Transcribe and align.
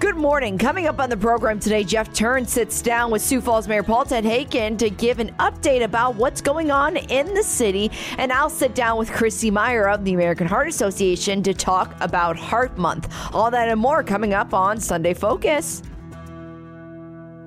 Good 0.00 0.16
morning. 0.16 0.58
Coming 0.58 0.86
up 0.86 1.00
on 1.00 1.10
the 1.10 1.16
program 1.16 1.58
today, 1.58 1.82
Jeff 1.82 2.12
Turn 2.12 2.46
sits 2.46 2.80
down 2.80 3.10
with 3.10 3.20
Sioux 3.20 3.40
Falls 3.40 3.66
Mayor 3.66 3.82
Paul 3.82 4.04
Tenhaken 4.04 4.78
to 4.78 4.90
give 4.90 5.18
an 5.18 5.34
update 5.40 5.82
about 5.82 6.14
what's 6.14 6.40
going 6.40 6.70
on 6.70 6.96
in 6.96 7.34
the 7.34 7.42
city. 7.42 7.90
And 8.16 8.32
I'll 8.32 8.48
sit 8.48 8.76
down 8.76 8.96
with 8.96 9.10
Chrissy 9.10 9.50
Meyer 9.50 9.88
of 9.88 10.04
the 10.04 10.14
American 10.14 10.46
Heart 10.46 10.68
Association 10.68 11.42
to 11.42 11.52
talk 11.52 11.96
about 12.00 12.36
Heart 12.36 12.78
Month. 12.78 13.12
All 13.34 13.50
that 13.50 13.68
and 13.68 13.80
more 13.80 14.04
coming 14.04 14.34
up 14.34 14.54
on 14.54 14.78
Sunday 14.78 15.14
Focus. 15.14 15.82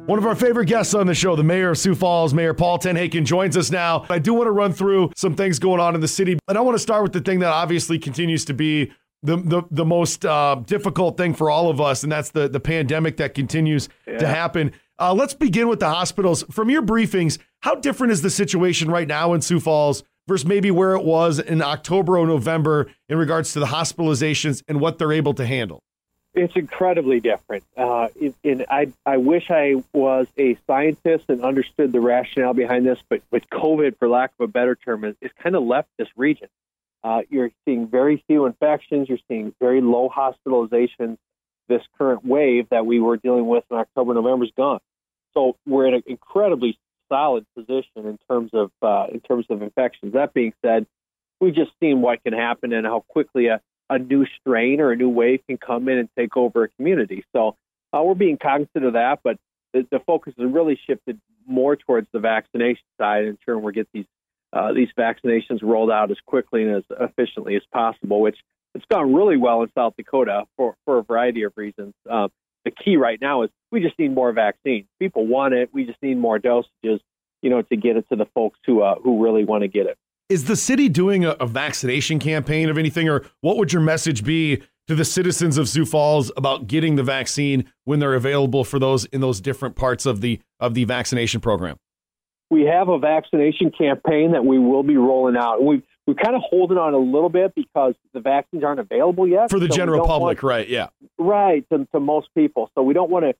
One 0.08 0.20
of 0.20 0.26
our 0.26 0.36
favorite 0.36 0.66
guests 0.66 0.94
on 0.94 1.08
the 1.08 1.16
show, 1.16 1.38
the 1.38 1.44
mayor 1.44 1.70
of 1.70 1.78
Sioux 1.78 1.95
Falls, 1.95 2.34
Mayor 2.34 2.54
Paul 2.54 2.80
Tenhaken, 2.80 3.23
joins 3.23 3.56
us 3.56 3.72
now. 3.72 4.06
I 4.09 4.20
do 4.20 4.34
want 4.34 4.48
to 4.48 4.52
run 4.52 4.73
through 4.73 5.12
some 5.16 5.36
things 5.36 5.58
going 5.58 5.80
on 5.80 5.95
in 5.95 6.02
the 6.02 6.08
city, 6.08 6.38
and 6.50 6.58
I 6.58 6.62
want 6.62 6.76
to 6.76 6.80
start 6.80 7.04
with 7.04 7.14
the 7.14 7.22
thing 7.22 7.40
that 7.40 7.52
obviously 7.52 7.98
continues 7.98 8.44
to 8.45 8.54
be 8.54 8.92
the 9.23 9.38
the, 9.38 9.63
the 9.71 9.85
most 9.85 10.25
uh, 10.25 10.55
difficult 10.66 11.17
thing 11.17 11.34
for 11.34 11.49
all 11.49 11.70
of 11.70 11.80
us, 11.80 12.03
and 12.03 12.11
that's 12.11 12.31
the 12.31 12.48
the 12.48 12.59
pandemic 12.59 13.17
that 13.17 13.34
continues 13.34 13.89
yeah. 14.07 14.17
to 14.17 14.27
happen. 14.27 14.71
Uh, 14.99 15.13
let's 15.13 15.34
begin 15.34 15.67
with 15.67 15.80
the 15.80 15.89
hospitals. 15.89 16.44
From 16.52 16.70
your 16.70 16.84
briefings, 16.84 17.39
how 17.61 17.75
different 17.75 18.13
is 18.13 18.21
the 18.21 18.30
situation 18.30 18.89
right 18.91 19.07
now 19.07 19.34
in 19.34 19.41
Sioux 19.41 19.59
Falls 19.59 20.03
versus 20.27 20.45
maybe 20.45 20.70
where 20.70 20.95
it 20.95 21.03
was 21.03 21.39
in 21.39 21.61
October 21.61 22.17
or 22.17 22.27
November 22.27 22.88
in 23.09 23.17
regards 23.17 23.53
to 23.53 23.59
the 23.59 23.66
hospitalizations 23.66 24.63
and 24.67 24.80
what 24.80 25.00
they're 25.00 25.11
able 25.11 25.33
to 25.33 25.45
handle? 25.45 25.81
It's 26.33 26.56
incredibly 26.56 27.19
different. 27.19 27.63
Uh, 27.75 28.08
and 28.44 28.66
I, 28.69 28.94
I 29.06 29.17
wish 29.17 29.52
I 29.52 29.83
was 29.91 30.28
a 30.38 30.56
scientist 30.66 31.25
and 31.28 31.44
understood 31.44 31.91
the 31.91 32.00
rationale 32.00 32.53
behind 32.53 32.85
this, 32.85 33.00
but 33.09 33.22
with 33.31 33.50
COVID, 33.50 33.97
for 33.97 34.08
lack 34.08 34.31
of 34.39 34.45
a 34.45 34.47
better 34.47 34.75
term, 34.75 35.03
is, 35.03 35.16
is 35.19 35.31
kind 35.44 35.56
of 35.56 35.63
left 35.63 35.89
this 35.97 36.08
region. 36.16 36.47
Uh, 37.03 37.21
you're 37.30 37.52
seeing 37.66 37.88
very 37.88 38.23
few 38.27 38.45
infections. 38.45 39.09
You're 39.09 39.17
seeing 39.27 39.53
very 39.59 39.81
low 39.81 40.09
hospitalizations. 40.09 41.17
This 41.67 41.81
current 41.97 42.25
wave 42.25 42.67
that 42.69 42.85
we 42.85 42.99
were 42.99 43.17
dealing 43.17 43.47
with 43.47 43.63
in 43.71 43.77
October, 43.77 44.13
November 44.13 44.45
is 44.45 44.52
gone. 44.57 44.80
So 45.33 45.55
we're 45.66 45.88
in 45.88 45.94
an 45.95 46.03
incredibly 46.05 46.77
solid 47.07 47.45
position 47.55 48.05
in 48.05 48.17
terms 48.29 48.52
of 48.53 48.72
uh, 48.81 49.07
in 49.11 49.22
terms 49.22 49.45
of 49.49 49.61
infections. 49.61 50.13
That 50.13 50.33
being 50.33 50.53
said, 50.63 50.85
we've 51.39 51.55
just 51.55 51.72
seen 51.79 52.02
what 52.02 52.23
can 52.23 52.33
happen 52.33 52.73
and 52.73 52.85
how 52.85 53.05
quickly 53.07 53.47
a, 53.47 53.61
a 53.89 53.99
new 53.99 54.25
strain 54.39 54.81
or 54.81 54.91
a 54.91 54.95
new 54.95 55.09
wave 55.09 55.41
can 55.47 55.57
come 55.57 55.88
in 55.89 55.97
and 55.97 56.09
take 56.17 56.35
over 56.35 56.63
a 56.63 56.69
community. 56.69 57.23
So 57.33 57.55
uh, 57.94 58.02
we're 58.03 58.16
being 58.16 58.38
cognizant 58.38 58.85
of 58.85 58.94
that, 58.94 59.19
but 59.23 59.38
the, 59.73 59.88
the 59.91 59.99
focus 59.99 60.33
has 60.38 60.52
really 60.52 60.79
shifted 60.88 61.19
more 61.47 61.75
towards 61.75 62.07
the 62.13 62.19
vaccination 62.19 62.83
side, 62.99 63.25
ensuring 63.25 63.63
we 63.63 63.73
get 63.73 63.88
these 63.94 64.05
uh, 64.53 64.73
these 64.73 64.89
vaccinations 64.97 65.61
rolled 65.61 65.91
out 65.91 66.11
as 66.11 66.17
quickly 66.25 66.63
and 66.63 66.77
as 66.77 66.83
efficiently 66.99 67.55
as 67.55 67.61
possible, 67.71 68.21
which 68.21 68.38
it's 68.75 68.85
gone 68.91 69.13
really 69.13 69.38
well 69.38 69.63
in 69.63 69.69
South 69.75 69.94
Dakota 69.97 70.44
for, 70.57 70.75
for 70.85 70.99
a 70.99 71.03
variety 71.03 71.44
of 71.44 71.53
reasons. 71.55 71.94
Uh, 72.09 72.27
the 72.66 72.72
key 72.72 72.97
right 72.97 73.19
now 73.19 73.44
is 73.44 73.49
we 73.72 73.81
just 73.81 73.97
need 73.97 74.13
more 74.13 74.31
vaccines. 74.31 74.85
People 74.99 75.25
want 75.25 75.53
it. 75.53 75.69
We 75.73 75.85
just 75.85 76.02
need 76.02 76.17
more 76.17 76.39
dosages, 76.39 76.99
you 77.41 77.49
know, 77.49 77.61
to 77.61 77.75
get 77.75 77.97
it 77.97 78.05
to 78.09 78.16
the 78.16 78.27
folks 78.33 78.59
who 78.66 78.81
uh, 78.81 78.95
who 78.95 79.23
really 79.23 79.44
want 79.44 79.63
to 79.63 79.67
get 79.67 79.88
it. 79.88 79.97
Is 80.29 80.45
the 80.45 80.55
city 80.55 80.88
doing 80.88 81.25
a, 81.25 81.31
a 81.31 81.47
vaccination 81.47 82.19
campaign 82.19 82.69
of 82.69 82.77
anything, 82.77 83.09
or 83.09 83.25
what 83.41 83.57
would 83.57 83.73
your 83.73 83.81
message 83.81 84.23
be 84.23 84.61
to 84.88 84.95
the 84.95 85.05
citizens 85.05 85.57
of 85.57 85.67
Sioux 85.67 85.85
Falls 85.85 86.31
about 86.38 86.67
getting 86.67 86.95
the 86.95 87.03
vaccine 87.03 87.66
when 87.85 88.00
they're 88.00 88.13
available 88.13 88.63
for 88.63 88.78
those 88.78 89.06
in 89.06 89.22
those 89.22 89.41
different 89.41 89.75
parts 89.75 90.06
of 90.06 90.22
the 90.22 90.40
of 90.59 90.73
the 90.73 90.84
vaccination 90.84 91.41
program? 91.41 91.78
We 92.51 92.66
have 92.66 92.89
a 92.89 93.00
vaccination 93.00 93.72
campaign 93.72 94.34
that 94.34 94.45
we 94.45 94.59
will 94.59 94.84
be 94.84 94.97
rolling 94.97 95.38
out. 95.38 95.63
We 95.63 95.81
we're 96.06 96.16
kind 96.16 96.35
of 96.35 96.41
holding 96.44 96.78
on 96.78 96.94
a 96.94 96.97
little 96.97 97.29
bit 97.29 97.56
because 97.56 97.94
the 98.13 98.19
vaccines 98.19 98.63
aren't 98.63 98.81
available 98.81 99.28
yet 99.28 99.50
for 99.50 99.59
the 99.59 99.69
so 99.69 99.75
general 99.75 100.06
public, 100.06 100.44
want, 100.44 100.51
right? 100.51 100.67
Yeah, 100.67 100.88
right 101.17 101.66
to, 101.72 101.88
to 101.94 102.00
most 102.00 102.28
people. 102.35 102.69
So 102.75 102.84
we 102.84 102.94
don't 102.94 103.09
want 103.09 103.25
to 103.25 103.35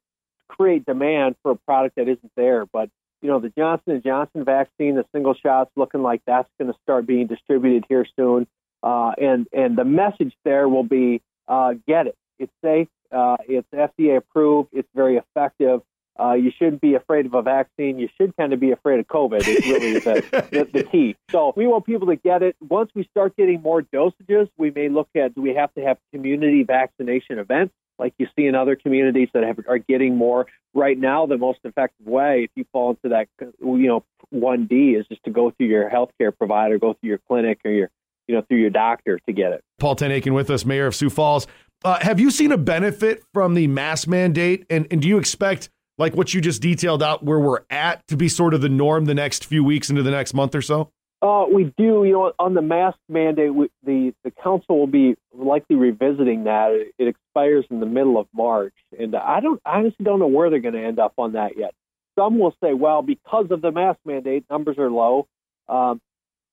create 0.48 0.86
demand 0.86 1.36
for 1.44 1.52
a 1.52 1.56
product 1.56 1.98
that 1.98 2.08
isn't 2.08 2.32
there. 2.38 2.66
But 2.66 2.90
you 3.22 3.30
know, 3.30 3.40
the 3.40 3.50
Johnson 3.50 3.94
and 3.94 4.04
Johnson 4.04 4.46
vaccine, 4.46 4.96
the 4.96 5.06
single 5.14 5.34
shots, 5.34 5.70
looking 5.76 6.02
like 6.02 6.22
that's 6.26 6.50
going 6.60 6.72
to 6.72 6.80
start 6.82 7.06
being 7.06 7.28
distributed 7.28 7.86
here 7.90 8.06
soon. 8.16 8.48
Uh, 8.82 9.12
and 9.22 9.48
and 9.52 9.78
the 9.78 9.86
message 9.86 10.34
there 10.46 10.70
will 10.70 10.84
be 10.84 11.22
uh, 11.50 11.74
get 11.86 12.08
it. 12.08 12.16
It's 12.40 12.54
safe. 12.64 12.88
Uh, 13.12 13.36
it's 13.50 13.68
FDA 13.74 14.16
approved. 14.16 14.70
It's 14.72 14.88
very 14.96 15.18
effective 15.18 15.82
uh, 16.20 16.34
you 16.34 16.52
shouldn't 16.58 16.82
be 16.82 16.96
afraid 16.96 17.26
of 17.26 17.34
a 17.34 17.42
vaccine. 17.42 17.98
You 17.98 18.10
should 18.18 18.36
kind 18.38 18.54
of 18.54 18.60
be 18.60 18.72
afraid 18.72 19.00
of 19.00 19.08
COVID. 19.08 19.48
Is 19.48 19.66
really 19.66 19.94
the, 20.00 20.48
the, 20.52 20.70
the, 20.72 20.84
key. 20.84 21.16
So 21.32 21.54
we 21.56 21.68
want 21.68 21.86
people 21.86 22.08
to 22.08 22.16
get 22.16 22.44
it. 22.44 22.56
Once 22.62 22.92
we 22.94 23.08
start 23.12 23.36
getting 23.38 23.62
more 23.62 23.82
dosages, 23.82 24.50
we 24.58 24.72
may 24.72 24.90
look 24.90 25.10
at 25.16 25.36
do 25.36 25.42
we 25.42 25.56
have 25.56 25.74
to 25.76 25.82
have 25.82 25.98
community 26.14 26.64
vaccination 26.64 27.40
events 27.40 27.74
like 28.02 28.14
you 28.18 28.28
see 28.36 28.48
in 28.48 28.56
other 28.56 28.76
communities 28.76 29.30
that 29.34 29.44
have, 29.44 29.60
are 29.70 29.78
getting 29.78 30.18
more. 30.18 30.48
Right 30.74 30.98
now, 30.98 31.28
the 31.28 31.38
most 31.38 31.60
effective 31.64 32.08
way, 32.08 32.46
if 32.46 32.52
you 32.56 32.66
fall 32.72 32.92
into 32.92 33.10
that, 33.10 33.28
you 33.40 33.88
know, 33.88 34.04
one 34.30 34.66
D 34.66 34.92
is 34.92 35.06
just 35.08 35.24
to 35.26 35.32
go 35.32 35.52
through 35.52 35.68
your 35.68 35.90
healthcare 35.90 36.36
provider, 36.36 36.80
go 36.80 36.94
through 36.94 37.10
your 37.10 37.20
clinic 37.28 37.60
or 37.64 37.72
your, 37.72 37.90
you 38.28 38.36
know, 38.36 38.42
through 38.42 38.58
your 38.58 38.70
doctor 38.70 39.20
to 39.28 39.34
get 39.34 39.52
it. 39.52 39.64
Paul 39.80 39.96
Tenhaken 39.96 40.34
with 40.34 40.50
us, 40.50 40.66
Mayor 40.66 40.88
of 40.88 40.96
Sioux 40.96 41.10
Falls. 41.10 41.48
Uh, 41.84 42.00
have 42.02 42.20
you 42.20 42.32
seen 42.32 42.52
a 42.52 42.58
benefit 42.58 43.24
from 43.34 43.54
the 43.54 43.68
mask 43.68 44.08
mandate, 44.08 44.66
and, 44.70 44.88
and 44.92 45.02
do 45.02 45.08
you 45.08 45.18
expect? 45.18 45.70
Like 46.02 46.16
what 46.16 46.34
you 46.34 46.42
just 46.42 46.62
detailed 46.62 47.04
out 47.04 47.24
where 47.24 47.40
we're 47.40 47.62
at 47.70 48.06
to 48.08 48.18
be 48.18 48.28
sort 48.28 48.54
of 48.54 48.62
the 48.62 48.70
norm 48.70 49.06
the 49.06 49.14
next 49.14 49.46
few 49.46 49.64
weeks 49.64 49.90
into 49.90 50.04
the 50.04 50.12
next 50.12 50.34
month 50.34 50.56
or 50.56 50.62
so? 50.62 50.92
Uh, 51.22 51.46
we 51.54 51.66
do. 51.78 52.04
You 52.04 52.14
know, 52.14 52.34
on 52.40 52.56
the 52.56 52.64
mask 52.64 52.98
mandate, 53.08 53.54
we, 53.54 53.70
the 53.86 54.12
the 54.24 54.32
council 54.32 54.80
will 54.80 54.88
be 54.88 55.16
likely 55.32 55.76
revisiting 55.76 56.46
that. 56.46 56.72
It, 56.72 56.94
it 56.98 57.08
expires 57.08 57.66
in 57.70 57.80
the 57.80 57.86
middle 57.86 58.20
of 58.20 58.28
March, 58.34 58.74
and 58.98 59.16
I 59.16 59.40
don't 59.40 59.62
I 59.64 59.78
honestly 59.78 60.04
don't 60.04 60.20
know 60.20 60.28
where 60.28 60.50
they're 60.50 60.60
going 60.60 60.74
to 60.74 60.84
end 60.84 60.98
up 60.98 61.14
on 61.20 61.34
that 61.34 61.58
yet. 61.58 61.76
Some 62.18 62.40
will 62.40 62.56
say, 62.62 62.74
well, 62.74 63.04
because 63.04 63.46
of 63.52 63.62
the 63.62 63.72
mask 63.72 64.00
mandate, 64.04 64.46
numbers 64.50 64.78
are 64.80 64.90
low. 64.90 65.28
Um, 65.70 66.02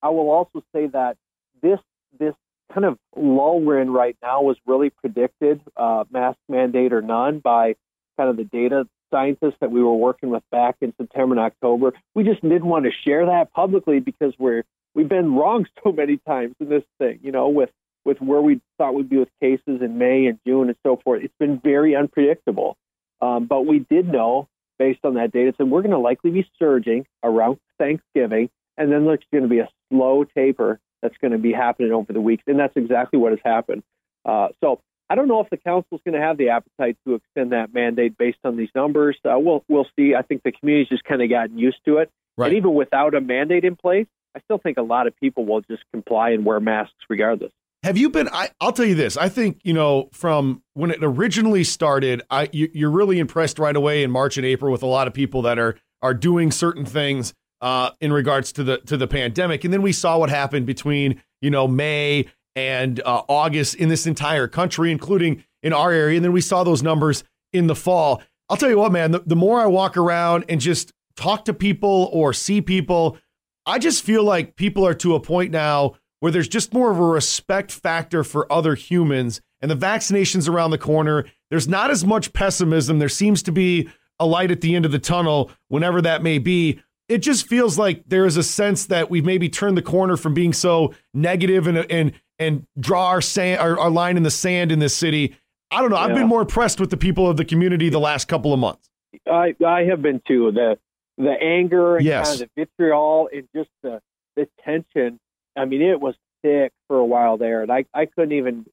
I 0.03 0.11
will 0.11 0.31
also 0.31 0.63
say 0.75 0.87
that 0.89 1.17
this 1.63 1.81
this 2.19 2.35
kind 2.75 2.85
of 2.85 2.99
lull 3.17 3.63
we're 3.63 3.81
in 3.81 3.91
right 3.91 4.17
now 4.23 4.43
was 4.43 4.59
really 4.67 4.91
predicted, 4.91 5.63
uh, 5.79 6.05
mask 6.11 6.39
mandate 6.51 6.93
or 6.93 7.01
none, 7.01 7.39
by 7.39 7.75
kind 8.19 8.29
of 8.29 8.37
the 8.37 8.45
data 8.45 8.87
scientists 9.11 9.57
that 9.61 9.71
we 9.71 9.83
were 9.83 9.95
working 9.95 10.31
with 10.31 10.43
back 10.51 10.77
in 10.81 10.93
September 10.97 11.35
and 11.35 11.41
October. 11.41 11.93
We 12.15 12.25
just 12.25 12.43
didn't 12.43 12.67
want 12.67 12.85
to 12.85 12.91
share 13.05 13.27
that 13.27 13.53
publicly 13.53 14.01
because 14.01 14.35
we're 14.39 14.65
we've 14.95 15.09
been 15.09 15.35
wrong 15.35 15.67
so 15.85 15.93
many 15.93 16.19
times 16.19 16.55
in 16.61 16.69
this 16.69 16.85
thing, 16.99 17.21
you 17.23 17.33
know, 17.33 17.49
with 17.49 17.71
with 18.05 18.21
where 18.21 18.41
we 18.41 18.61
thought 18.79 18.95
we'd 18.95 19.11
be 19.11 19.19
with 19.19 19.29
cases 19.41 19.83
in 19.83 19.99
May 19.99 20.27
and 20.27 20.39
June 20.47 20.69
and 20.69 20.77
so 20.83 20.97
forth. 20.97 21.23
It's 21.23 21.35
been 21.39 21.59
very 21.59 21.95
unpredictable. 21.95 22.77
Um, 23.21 23.47
but 23.47 23.67
we 23.67 23.81
did 23.81 24.09
know 24.09 24.49
based 24.79 25.01
on 25.05 25.15
that 25.15 25.33
data, 25.33 25.53
that 25.59 25.67
we're 25.67 25.83
going 25.83 25.91
to 25.91 25.99
likely 25.99 26.31
be 26.31 26.49
surging 26.59 27.07
around 27.23 27.59
Thanksgiving, 27.79 28.49
and 28.77 28.91
then 28.91 29.05
there's 29.05 29.19
going 29.33 29.43
to 29.43 29.49
be 29.49 29.59
a 29.59 29.69
slow 29.91 30.25
taper 30.25 30.81
that's 31.03 31.17
going 31.21 31.33
to 31.33 31.39
be 31.39 31.53
happening 31.53 31.93
over 31.93 32.13
the 32.13 32.21
weeks, 32.21 32.45
and 32.47 32.59
that's 32.59 32.77
exactly 32.77 33.19
what 33.19 33.33
has 33.33 33.41
happened. 33.45 33.83
Uh, 34.25 34.49
so 34.63 34.81
I 35.11 35.15
don't 35.15 35.29
know 35.29 35.41
if 35.41 35.49
the 35.51 35.57
council 35.57 35.97
is 35.97 36.01
going 36.05 36.15
to 36.15 36.21
have 36.21 36.37
the 36.37 36.51
appetite 36.51 36.99
to 37.07 37.15
extend 37.15 37.53
that 37.53 37.73
mandate 37.73 38.19
based 38.19 38.39
on 38.45 38.57
these 38.57 38.69
numbers. 38.75 39.17
Uh, 39.25 39.39
we'll 39.39 39.65
we'll 39.69 39.87
see. 39.97 40.15
I 40.15 40.23
think 40.23 40.43
the 40.43 40.53
community's 40.53 40.89
just 40.89 41.05
kind 41.05 41.23
of 41.23 41.31
gotten 41.31 41.59
used 41.59 41.79
to 41.87 41.99
it, 41.99 42.11
right. 42.37 42.49
and 42.49 42.57
even 42.57 42.75
without 42.75 43.15
a 43.15 43.21
mandate 43.21 43.65
in 43.65 43.77
place, 43.77 44.07
I 44.37 44.41
still 44.41 44.59
think 44.59 44.77
a 44.77 44.83
lot 44.83 45.07
of 45.07 45.17
people 45.17 45.47
will 45.47 45.63
just 45.63 45.83
comply 45.93 46.31
and 46.31 46.45
wear 46.45 46.61
masks 46.61 46.95
regardless. 47.09 47.53
Have 47.85 47.97
you 47.97 48.11
been? 48.11 48.29
I, 48.33 48.51
will 48.61 48.73
tell 48.73 48.85
you 48.85 48.97
this. 48.97 49.17
I 49.17 49.29
think 49.29 49.61
you 49.63 49.73
know 49.73 50.09
from 50.13 50.63
when 50.75 50.91
it 50.91 50.99
originally 51.03 51.65
started. 51.65 52.23
I 52.31 52.49
you, 52.53 52.69
you're 52.75 52.91
really 52.91 53.19
impressed 53.19 53.59
right 53.59 53.75
away 53.75 54.03
in 54.03 54.11
March 54.11 54.37
and 54.37 54.45
April 54.45 54.73
with 54.73 54.83
a 54.83 54.87
lot 54.87 55.07
of 55.07 55.15
people 55.15 55.43
that 55.43 55.59
are 55.59 55.77
are 56.03 56.15
doing 56.15 56.51
certain 56.51 56.85
things 56.85 57.35
uh, 57.61 57.91
in 58.01 58.13
regards 58.13 58.53
to 58.53 58.65
the 58.65 58.79
to 58.79 58.97
the 58.97 59.07
pandemic, 59.07 59.65
and 59.65 59.73
then 59.73 59.83
we 59.83 59.93
saw 59.93 60.19
what 60.19 60.29
happened 60.29 60.67
between 60.67 61.23
you 61.41 61.51
know 61.51 61.69
May 61.69 62.27
and 62.67 63.01
uh, 63.01 63.23
August 63.29 63.75
in 63.77 63.89
this 63.89 64.07
entire 64.07 64.49
country, 64.49 64.91
including 64.91 65.45
in 65.63 65.73
our 65.73 65.93
area. 65.93 66.17
And 66.17 66.25
then 66.25 66.33
we 66.33 66.41
saw 66.41 66.65
those 66.65 66.83
numbers 66.83 67.25
in 67.53 67.67
the 67.67 67.75
fall. 67.77 68.23
I'll 68.49 68.57
tell 68.57 68.71
you 68.71 68.79
what, 68.79 68.93
man, 68.93 69.13
the, 69.13 69.21
the 69.21 69.37
more 69.37 69.61
I 69.61 69.67
walk 69.67 69.97
around 69.97 70.45
and 70.49 70.61
just 70.61 70.93
talk 71.17 71.45
to 71.47 71.55
people 71.55 72.11
or 72.13 72.33
see 72.33 72.61
people, 72.61 73.19
I 73.67 73.79
just 73.79 74.03
feel 74.03 74.25
like 74.25 74.57
people 74.57 74.87
are 74.87 74.95
to 74.95 75.15
a 75.15 75.21
point 75.21 75.51
now 75.51 75.95
where 76.21 76.33
there's 76.33 76.49
just 76.49 76.73
more 76.73 76.91
of 76.91 76.99
a 76.99 77.05
respect 77.05 77.71
factor 77.71 78.25
for 78.25 78.51
other 78.53 78.75
humans 78.75 79.41
and 79.61 79.71
the 79.71 79.77
vaccinations 79.77 80.49
around 80.49 80.71
the 80.71 80.79
corner. 80.79 81.25
There's 81.51 81.69
not 81.69 81.91
as 81.91 82.05
much 82.05 82.33
pessimism. 82.33 82.99
There 82.99 83.09
seems 83.09 83.43
to 83.45 83.53
be 83.53 83.89
a 84.19 84.27
light 84.27 84.51
at 84.51 84.61
the 84.61 84.75
end 84.75 84.85
of 84.85 84.93
the 84.93 84.99
tunnel, 84.99 85.51
whenever 85.69 86.03
that 86.03 86.23
may 86.23 86.39
be. 86.39 86.81
it 87.09 87.19
just 87.19 87.47
feels 87.47 87.79
like 87.79 88.03
there 88.07 88.27
is 88.27 88.37
a 88.37 88.43
sense 88.43 88.87
that 88.87 89.11
we've 89.11 89.25
maybe 89.25 89.49
turned 89.49 89.77
the 89.77 89.83
corner 89.83 90.17
from 90.17 90.35
being 90.35 90.53
so 90.53 90.95
negative 91.15 91.67
and 91.67 91.79
and 91.91 92.13
and 92.39 92.67
draw 92.79 93.09
our 93.09 93.21
sand 93.21 93.61
our, 93.61 93.79
our 93.79 93.91
line 93.91 94.17
in 94.17 94.23
the 94.23 94.31
sand 94.31 94.73
in 94.73 94.79
this 94.79 94.95
city. 94.95 95.37
I 95.71 95.81
don't 95.81 95.91
know. 95.91 95.97
I've 95.97 96.15
been 96.15 96.29
more 96.29 96.41
impressed 96.41 96.81
with 96.81 96.91
the 96.91 96.97
people 96.97 97.29
of 97.29 97.37
the 97.37 97.45
community 97.45 97.91
the 97.91 98.01
last 98.01 98.27
couple 98.27 98.53
of 98.55 98.59
months. 98.59 98.89
I 99.31 99.55
I 99.67 99.85
have 99.85 100.03
been 100.03 100.23
too. 100.27 100.51
The 100.53 100.79
the 101.19 101.33
anger 101.43 101.97
and 101.97 102.07
Yes. 102.07 102.29
kind 102.29 102.43
of 102.43 102.49
the 102.55 102.63
vitriol 102.65 103.29
and 103.33 103.49
just 103.55 103.71
the 103.83 104.01
the 104.37 104.49
tension. 104.65 105.19
I 105.57 105.65
mean, 105.65 105.83
it 105.83 106.01
was 106.01 106.15
thick 106.43 106.73
for 106.87 106.97
a 106.99 107.05
while 107.05 107.37
there, 107.37 107.63
and 107.63 107.71
I 107.71 107.85
I 107.93 108.07
couldn't 108.07 108.33
even 108.33 108.65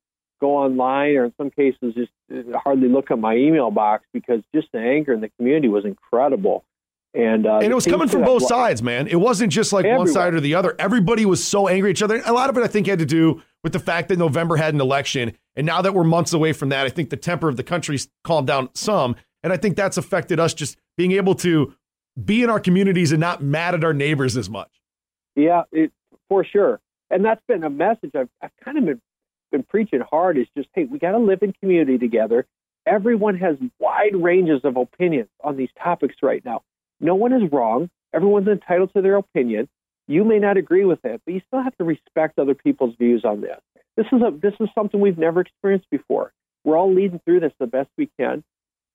go 0.42 0.58
online 0.58 1.16
or 1.16 1.26
in 1.26 1.34
some 1.38 1.50
cases 1.50 1.94
just 1.96 2.12
uh, 2.34 2.58
hardly 2.58 2.90
look 2.90 3.10
at 3.10 3.18
my 3.18 3.36
email 3.36 3.72
box 3.72 4.06
because 4.14 4.42
just 4.54 4.68
the 4.74 4.80
anger 4.80 5.14
in 5.14 5.22
the 5.22 5.30
community 5.38 5.70
was 5.70 5.86
incredible. 5.86 6.66
And 7.14 7.48
uh, 7.48 7.60
and 7.60 7.72
it 7.72 7.74
was 7.76 7.86
coming 7.86 8.10
from 8.10 8.24
both 8.24 8.46
sides, 8.46 8.84
man. 8.84 9.08
It 9.08 9.16
wasn't 9.16 9.52
just 9.52 9.72
like 9.72 9.86
one 9.86 10.08
side 10.08 10.34
or 10.34 10.42
the 10.42 10.56
other. 10.56 10.76
Everybody 10.78 11.26
was 11.26 11.42
so 11.42 11.70
angry 11.70 11.92
at 11.92 11.98
each 11.98 12.04
other. 12.04 12.22
A 12.26 12.34
lot 12.34 12.50
of 12.50 12.58
it, 12.58 12.64
I 12.64 12.68
think, 12.68 12.88
had 12.88 13.00
to 13.00 13.06
do 13.06 13.42
with 13.66 13.74
the 13.74 13.80
fact 13.80 14.10
that 14.10 14.20
November 14.20 14.58
had 14.58 14.76
an 14.76 14.80
election, 14.80 15.36
and 15.56 15.66
now 15.66 15.82
that 15.82 15.96
we're 15.96 16.04
months 16.04 16.34
away 16.34 16.54
from 16.54 16.70
that, 16.70 16.86
I 16.86 16.90
think 16.90 17.10
the 17.10 17.18
temper 17.18 17.50
of 17.50 17.58
the 17.58 17.64
country's 17.64 18.08
calmed 18.24 18.46
down 18.46 18.70
some, 18.76 19.16
and 19.42 19.52
I 19.52 19.58
think 19.58 19.76
that's 19.76 19.98
affected 19.98 20.40
us 20.40 20.54
just 20.54 20.78
being 20.98 21.14
able 21.14 21.34
to 21.36 21.74
be 22.24 22.44
in 22.44 22.52
our 22.52 22.60
communities 22.60 23.12
and 23.12 23.20
not 23.20 23.42
mad 23.42 23.74
at 23.74 23.84
our 23.84 23.92
neighbors 23.92 24.38
as 24.38 24.52
much. 24.52 24.70
Yeah, 25.36 25.64
it, 25.72 25.92
for 26.30 26.46
sure. 26.46 26.80
And 27.10 27.26
that's 27.26 27.42
been 27.48 27.64
a 27.64 27.70
message 27.72 28.12
I've, 28.14 28.30
I've 28.40 28.52
kind 28.64 28.78
of 28.78 28.86
been, 28.86 29.02
been 29.52 29.64
preaching 29.64 30.02
hard 30.08 30.38
is 30.38 30.46
just, 30.56 30.70
hey, 30.76 30.84
we 30.84 31.00
got 31.00 31.14
to 31.14 31.18
live 31.18 31.42
in 31.42 31.52
community 31.54 31.98
together. 31.98 32.46
Everyone 32.86 33.36
has 33.40 33.58
wide 33.80 34.16
ranges 34.16 34.62
of 34.64 34.78
opinions 34.78 35.30
on 35.44 35.58
these 35.58 35.70
topics 35.84 36.18
right 36.22 36.46
now. 36.46 36.62
No 37.00 37.16
one 37.16 37.34
is 37.34 37.52
wrong. 37.52 37.90
Everyone's 38.14 38.48
entitled 38.48 38.94
to 38.94 39.02
their 39.02 39.16
opinion. 39.16 39.68
You 40.08 40.24
may 40.24 40.40
not 40.40 40.58
agree 40.58 40.86
with 40.86 41.04
it, 41.04 41.22
but 41.26 41.34
you 41.34 41.42
still 41.48 41.64
have 41.64 41.76
to 41.78 41.84
respect 41.84 42.38
other 42.38 42.54
people's 42.54 42.96
views 42.96 43.26
on 43.26 43.42
this. 43.42 43.60
This 43.98 44.06
is 44.12 44.22
a 44.22 44.32
this 44.32 44.54
is 44.60 44.70
something 44.76 45.00
we've 45.00 45.18
never 45.18 45.42
experienced 45.42 45.90
before. 45.90 46.32
We're 46.64 46.78
all 46.78 46.94
leading 46.94 47.20
through 47.26 47.42
this 47.42 47.54
the 47.60 47.68
best 47.68 47.90
we 47.98 48.10
can. 48.20 48.44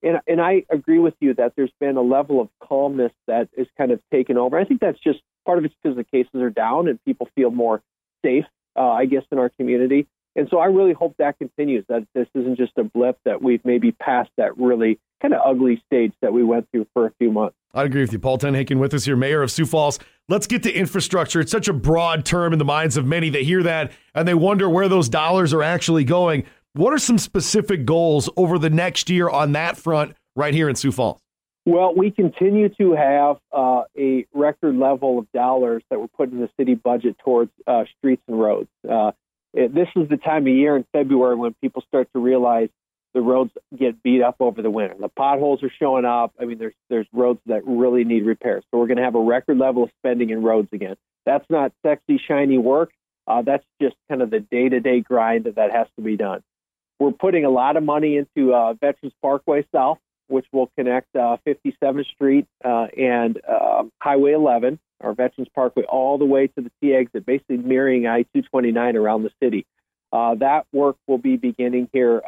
And, 0.03 0.21
and 0.27 0.41
I 0.41 0.65
agree 0.71 0.99
with 0.99 1.15
you 1.21 1.35
that 1.35 1.53
there's 1.57 1.73
been 1.79 1.97
a 1.97 2.03
level 2.03 2.41
of 2.41 2.49
calmness 2.63 3.13
that 3.27 3.49
is 3.57 3.67
kind 3.77 3.91
of 3.93 4.01
taken 4.11 4.39
over. 4.39 4.59
I 4.59 4.65
think 4.65 4.81
that's 4.81 4.99
just 4.99 5.21
part 5.45 5.59
of 5.59 5.65
it's 5.65 5.75
because 5.83 5.97
the 5.97 6.05
cases 6.05 6.41
are 6.41 6.51
down 6.51 6.89
and 6.89 7.03
people 7.05 7.29
feel 7.35 7.51
more 7.51 7.83
safe, 8.25 8.47
uh, 8.77 8.91
I 8.91 9.05
guess, 9.07 9.25
in 9.31 9.39
our 9.39 9.51
community. 9.51 10.07
And 10.37 10.49
so 10.51 10.59
I 10.59 10.67
really 10.67 10.93
hope 10.93 11.17
that 11.19 11.39
continues, 11.39 11.85
that 11.89 12.07
this 12.15 12.29
isn't 12.35 12.57
just 12.57 12.73
a 12.77 12.85
blip, 12.85 13.19
that 13.25 13.43
we've 13.43 13.65
maybe 13.65 13.93
passed 13.93 14.31
that 14.37 14.57
really 14.57 14.99
kind 15.21 15.35
of 15.35 15.41
ugly 15.45 15.83
stage 15.87 16.13
that 16.23 16.33
we 16.33 16.43
went 16.43 16.69
through 16.71 16.87
for 16.93 17.07
a 17.07 17.13
few 17.19 17.31
months. 17.31 17.57
I 17.73 17.85
agree 17.85 18.01
with 18.01 18.13
you. 18.13 18.19
Paul 18.19 18.39
Tenhaken 18.39 18.79
with 18.79 18.95
us 18.95 19.05
here, 19.05 19.17
mayor 19.17 19.43
of 19.43 19.51
Sioux 19.51 19.67
Falls. 19.67 19.99
Let's 20.29 20.47
get 20.47 20.63
to 20.65 20.73
infrastructure. 20.73 21.41
It's 21.41 21.53
such 21.53 21.69
a 21.69 21.73
broad 21.73 22.25
term 22.25 22.53
in 22.53 22.59
the 22.59 22.65
minds 22.65 22.97
of 22.97 23.07
many 23.07 23.31
that 23.31 23.43
hear 23.43 23.63
that 23.63 23.93
and 24.15 24.27
they 24.27 24.35
wonder 24.35 24.69
where 24.69 24.89
those 24.89 25.09
dollars 25.09 25.53
are 25.53 25.63
actually 25.63 26.05
going. 26.05 26.45
What 26.73 26.93
are 26.93 26.99
some 26.99 27.19
specific 27.19 27.85
goals 27.85 28.29
over 28.37 28.59
the 28.59 28.71
next 28.71 29.11
year 29.11 29.29
on 29.29 29.53
that 29.53 29.77
front 29.77 30.15
right 30.37 30.55
here 30.55 30.69
in 30.69 30.77
Sioux 30.77 30.93
Falls? 30.93 31.21
Well, 31.67 31.95
we 31.95 32.11
continue 32.11 32.69
to 32.81 32.93
have 32.93 33.37
uh, 33.53 33.83
a 33.99 34.27
record 34.33 34.77
level 34.77 35.19
of 35.19 35.31
dollars 35.33 35.83
that 35.91 36.01
we're 36.01 36.09
putting 36.09 36.37
in 36.37 36.41
the 36.41 36.51
city 36.59 36.75
budget 36.75 37.17
towards 37.23 37.51
uh, 37.67 37.85
streets 37.99 38.23
and 38.29 38.41
roads. 38.41 38.69
Uh, 38.89 39.13
this 39.53 39.89
is 39.97 40.09
the 40.09 40.17
time 40.17 40.47
of 40.47 40.53
year 40.53 40.77
in 40.77 40.85
February 40.93 41.35
when 41.35 41.55
people 41.61 41.83
start 41.87 42.09
to 42.15 42.21
realize 42.21 42.69
the 43.15 43.21
roads 43.21 43.51
get 43.77 44.03
beat 44.03 44.23
up 44.23 44.37
over 44.41 44.63
the 44.63 44.71
winter. 44.71 44.95
The 44.99 45.09
potholes 45.09 45.63
are 45.63 45.73
showing 45.79 46.05
up. 46.05 46.33
I 46.41 46.45
mean, 46.45 46.59
there's 46.59 46.75
there's 46.89 47.07
roads 47.13 47.41
that 47.47 47.67
really 47.67 48.05
need 48.05 48.25
repairs. 48.25 48.65
So 48.71 48.79
we're 48.79 48.87
going 48.87 48.99
to 48.99 49.05
have 49.05 49.15
a 49.15 49.21
record 49.21 49.59
level 49.59 49.85
of 49.85 49.91
spending 49.99 50.31
in 50.31 50.43
roads 50.43 50.69
again. 50.73 50.97
That's 51.27 51.45
not 51.51 51.73
sexy, 51.85 52.21
shiny 52.27 52.59
work. 52.59 52.93
Uh, 53.27 53.43
that's 53.43 53.65
just 53.81 53.95
kind 54.09 54.23
of 54.23 54.31
the 54.31 54.41
day-to-day 54.41 55.01
grind 55.01 55.45
that, 55.45 55.73
has 55.73 55.87
to 55.97 56.03
be 56.03 56.17
done. 56.17 56.43
We're 56.99 57.13
putting 57.13 57.45
a 57.45 57.51
lot 57.51 57.77
of 57.77 57.85
money 57.85 58.17
into 58.17 58.53
uh, 58.55 58.75
Veterans 58.75 59.15
Parkway 59.23 59.65
South, 59.73 59.99
which 60.29 60.47
will 60.53 60.71
connect 60.77 61.15
uh, 61.15 61.37
57th 61.47 62.07
Street 62.07 62.47
uh, 62.65 62.87
and 62.97 63.41
uh, 63.47 63.85
Highway 64.01 64.33
11, 64.33 64.81
or 65.01 65.15
Veterans 65.15 65.49
Parkway, 65.55 65.85
all 65.85 66.19
the 66.19 66.25
way 66.25 66.49
to 66.49 66.61
the 66.61 66.71
Tea 66.81 66.95
exit, 66.95 67.25
basically 67.25 67.59
mirroring 67.59 68.07
I-229 68.07 68.95
around 68.95 69.23
the 69.23 69.31
city. 69.43 69.67
Uh, 70.13 70.35
that 70.37 70.67
work 70.73 70.97
will 71.07 71.19
be 71.19 71.37
beginning 71.37 71.89
here. 71.93 72.23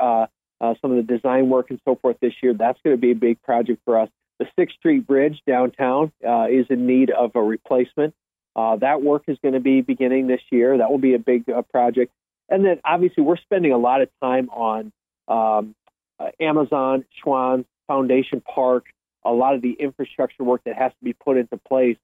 Uh, 0.62 0.74
some 0.80 0.92
of 0.92 0.96
the 0.96 1.14
design 1.14 1.48
work 1.48 1.70
and 1.70 1.80
so 1.84 1.96
forth 1.96 2.16
this 2.22 2.34
year. 2.40 2.54
That's 2.54 2.78
going 2.84 2.94
to 2.96 3.00
be 3.00 3.10
a 3.10 3.16
big 3.16 3.42
project 3.42 3.82
for 3.84 3.98
us. 3.98 4.08
The 4.38 4.46
Sixth 4.56 4.76
Street 4.76 5.06
Bridge 5.06 5.42
downtown 5.44 6.12
uh, 6.26 6.46
is 6.48 6.66
in 6.70 6.86
need 6.86 7.10
of 7.10 7.32
a 7.34 7.42
replacement. 7.42 8.14
Uh, 8.54 8.76
that 8.76 9.02
work 9.02 9.24
is 9.26 9.36
going 9.42 9.54
to 9.54 9.60
be 9.60 9.80
beginning 9.80 10.28
this 10.28 10.40
year. 10.50 10.78
That 10.78 10.88
will 10.88 10.98
be 10.98 11.14
a 11.14 11.18
big 11.18 11.48
uh, 11.50 11.62
project. 11.62 12.12
And 12.48 12.64
then 12.64 12.80
obviously 12.84 13.24
we're 13.24 13.38
spending 13.38 13.72
a 13.72 13.78
lot 13.78 14.02
of 14.02 14.08
time 14.22 14.50
on 14.50 14.92
um, 15.26 15.74
uh, 16.20 16.30
Amazon, 16.38 17.04
Schwan's, 17.20 17.66
Foundation 17.88 18.40
Park, 18.40 18.86
a 19.24 19.32
lot 19.32 19.54
of 19.54 19.62
the 19.62 19.72
infrastructure 19.72 20.44
work 20.44 20.62
that 20.64 20.76
has 20.76 20.92
to 20.92 21.04
be 21.04 21.12
put 21.12 21.36
into 21.36 21.56
place 21.56 21.96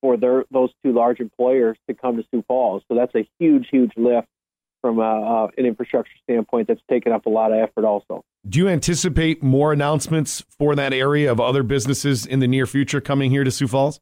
for 0.00 0.16
their, 0.16 0.44
those 0.50 0.70
two 0.82 0.92
large 0.92 1.20
employers 1.20 1.76
to 1.88 1.94
come 1.94 2.16
to 2.16 2.24
Sioux 2.30 2.44
Falls. 2.48 2.82
So 2.88 2.94
that's 2.94 3.14
a 3.14 3.28
huge, 3.38 3.68
huge 3.70 3.92
lift 3.96 4.28
from 4.86 5.00
uh, 5.00 5.46
an 5.58 5.66
infrastructure 5.66 6.12
standpoint 6.22 6.68
that's 6.68 6.80
taken 6.88 7.10
up 7.10 7.26
a 7.26 7.28
lot 7.28 7.50
of 7.50 7.58
effort 7.58 7.84
also. 7.84 8.22
Do 8.48 8.60
you 8.60 8.68
anticipate 8.68 9.42
more 9.42 9.72
announcements 9.72 10.44
for 10.60 10.76
that 10.76 10.92
area 10.92 11.32
of 11.32 11.40
other 11.40 11.64
businesses 11.64 12.24
in 12.24 12.38
the 12.38 12.46
near 12.46 12.66
future 12.66 13.00
coming 13.00 13.32
here 13.32 13.42
to 13.42 13.50
Sioux 13.50 13.66
Falls? 13.66 13.98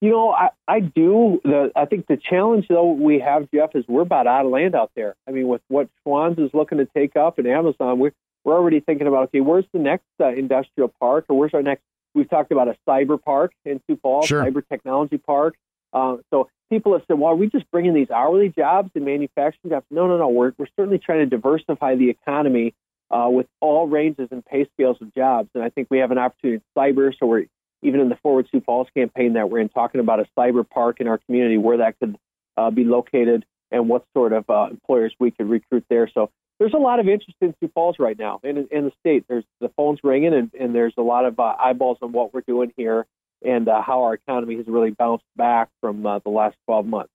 You 0.00 0.10
know, 0.10 0.30
I, 0.30 0.50
I 0.68 0.78
do. 0.78 1.40
The 1.42 1.72
I 1.74 1.86
think 1.86 2.06
the 2.06 2.16
challenge 2.16 2.66
though 2.68 2.92
we 2.92 3.18
have, 3.18 3.48
Jeff, 3.52 3.70
is 3.74 3.84
we're 3.88 4.02
about 4.02 4.28
out 4.28 4.46
of 4.46 4.52
land 4.52 4.76
out 4.76 4.92
there. 4.94 5.16
I 5.26 5.32
mean, 5.32 5.48
with 5.48 5.60
what 5.66 5.88
Schwan's 6.04 6.38
is 6.38 6.50
looking 6.54 6.78
to 6.78 6.86
take 6.96 7.16
up 7.16 7.38
and 7.38 7.48
Amazon, 7.48 7.98
we're 7.98 8.12
we're 8.44 8.54
already 8.54 8.78
thinking 8.78 9.08
about 9.08 9.24
okay, 9.24 9.40
where's 9.40 9.66
the 9.72 9.80
next 9.80 10.06
uh, 10.20 10.28
industrial 10.28 10.92
park, 11.00 11.24
or 11.28 11.36
where's 11.36 11.52
our 11.52 11.62
next? 11.62 11.82
We've 12.14 12.30
talked 12.30 12.52
about 12.52 12.68
a 12.68 12.76
cyber 12.88 13.20
park 13.20 13.50
in 13.64 13.80
Sioux 13.88 13.98
Falls, 14.00 14.26
Sure. 14.26 14.44
cyber 14.44 14.62
technology 14.68 15.18
park. 15.18 15.56
Uh, 15.92 16.16
so 16.30 16.48
people 16.70 16.92
have 16.92 17.02
said, 17.08 17.18
well, 17.18 17.32
are 17.32 17.36
we 17.36 17.48
just 17.48 17.70
bringing 17.70 17.94
these 17.94 18.10
hourly 18.10 18.48
jobs 18.48 18.90
and 18.94 19.04
manufacturing 19.04 19.70
jobs? 19.70 19.86
No, 19.90 20.06
no, 20.06 20.18
no. 20.18 20.28
We're 20.28 20.52
we're 20.58 20.66
certainly 20.76 20.98
trying 20.98 21.20
to 21.20 21.26
diversify 21.26 21.96
the 21.96 22.10
economy 22.10 22.74
uh, 23.10 23.28
with 23.30 23.46
all 23.60 23.86
ranges 23.86 24.28
and 24.30 24.44
pay 24.44 24.68
scales 24.74 24.98
of 25.00 25.14
jobs, 25.14 25.48
and 25.54 25.64
I 25.64 25.70
think 25.70 25.88
we 25.90 25.98
have 25.98 26.10
an 26.10 26.18
opportunity 26.18 26.62
in 26.62 26.80
cyber. 26.80 27.12
So 27.18 27.26
we're 27.26 27.46
even 27.82 28.00
in 28.00 28.08
the 28.08 28.16
Forward 28.16 28.48
Sioux 28.50 28.60
Falls 28.60 28.88
campaign 28.94 29.34
that 29.34 29.50
we're 29.50 29.60
in, 29.60 29.68
talking 29.68 30.00
about 30.00 30.20
a 30.20 30.26
cyber 30.36 30.68
park 30.68 31.00
in 31.00 31.06
our 31.06 31.18
community 31.18 31.56
where 31.56 31.78
that 31.78 31.98
could 32.00 32.16
uh, 32.56 32.70
be 32.70 32.84
located 32.84 33.44
and 33.70 33.88
what 33.88 34.04
sort 34.14 34.32
of 34.32 34.48
uh, 34.50 34.66
employers 34.70 35.14
we 35.20 35.30
could 35.30 35.48
recruit 35.48 35.84
there. 35.88 36.10
So 36.12 36.30
there's 36.58 36.74
a 36.74 36.78
lot 36.78 36.98
of 36.98 37.08
interest 37.08 37.36
in 37.40 37.54
Sioux 37.60 37.70
Falls 37.72 37.96
right 37.98 38.18
now, 38.18 38.40
and 38.42 38.58
in, 38.58 38.68
in 38.70 38.84
the 38.86 38.92
state. 39.00 39.24
There's 39.28 39.44
the 39.60 39.68
phone's 39.76 40.00
ringing, 40.02 40.34
and, 40.34 40.50
and 40.58 40.74
there's 40.74 40.94
a 40.98 41.02
lot 41.02 41.24
of 41.24 41.38
uh, 41.38 41.54
eyeballs 41.58 41.98
on 42.02 42.12
what 42.12 42.34
we're 42.34 42.40
doing 42.40 42.72
here 42.76 43.06
and 43.44 43.68
uh, 43.68 43.82
how 43.82 44.04
our 44.04 44.14
economy 44.14 44.56
has 44.56 44.66
really 44.66 44.90
bounced 44.90 45.24
back 45.36 45.68
from 45.80 46.04
uh, 46.06 46.18
the 46.20 46.30
last 46.30 46.56
12 46.66 46.86
months. 46.86 47.10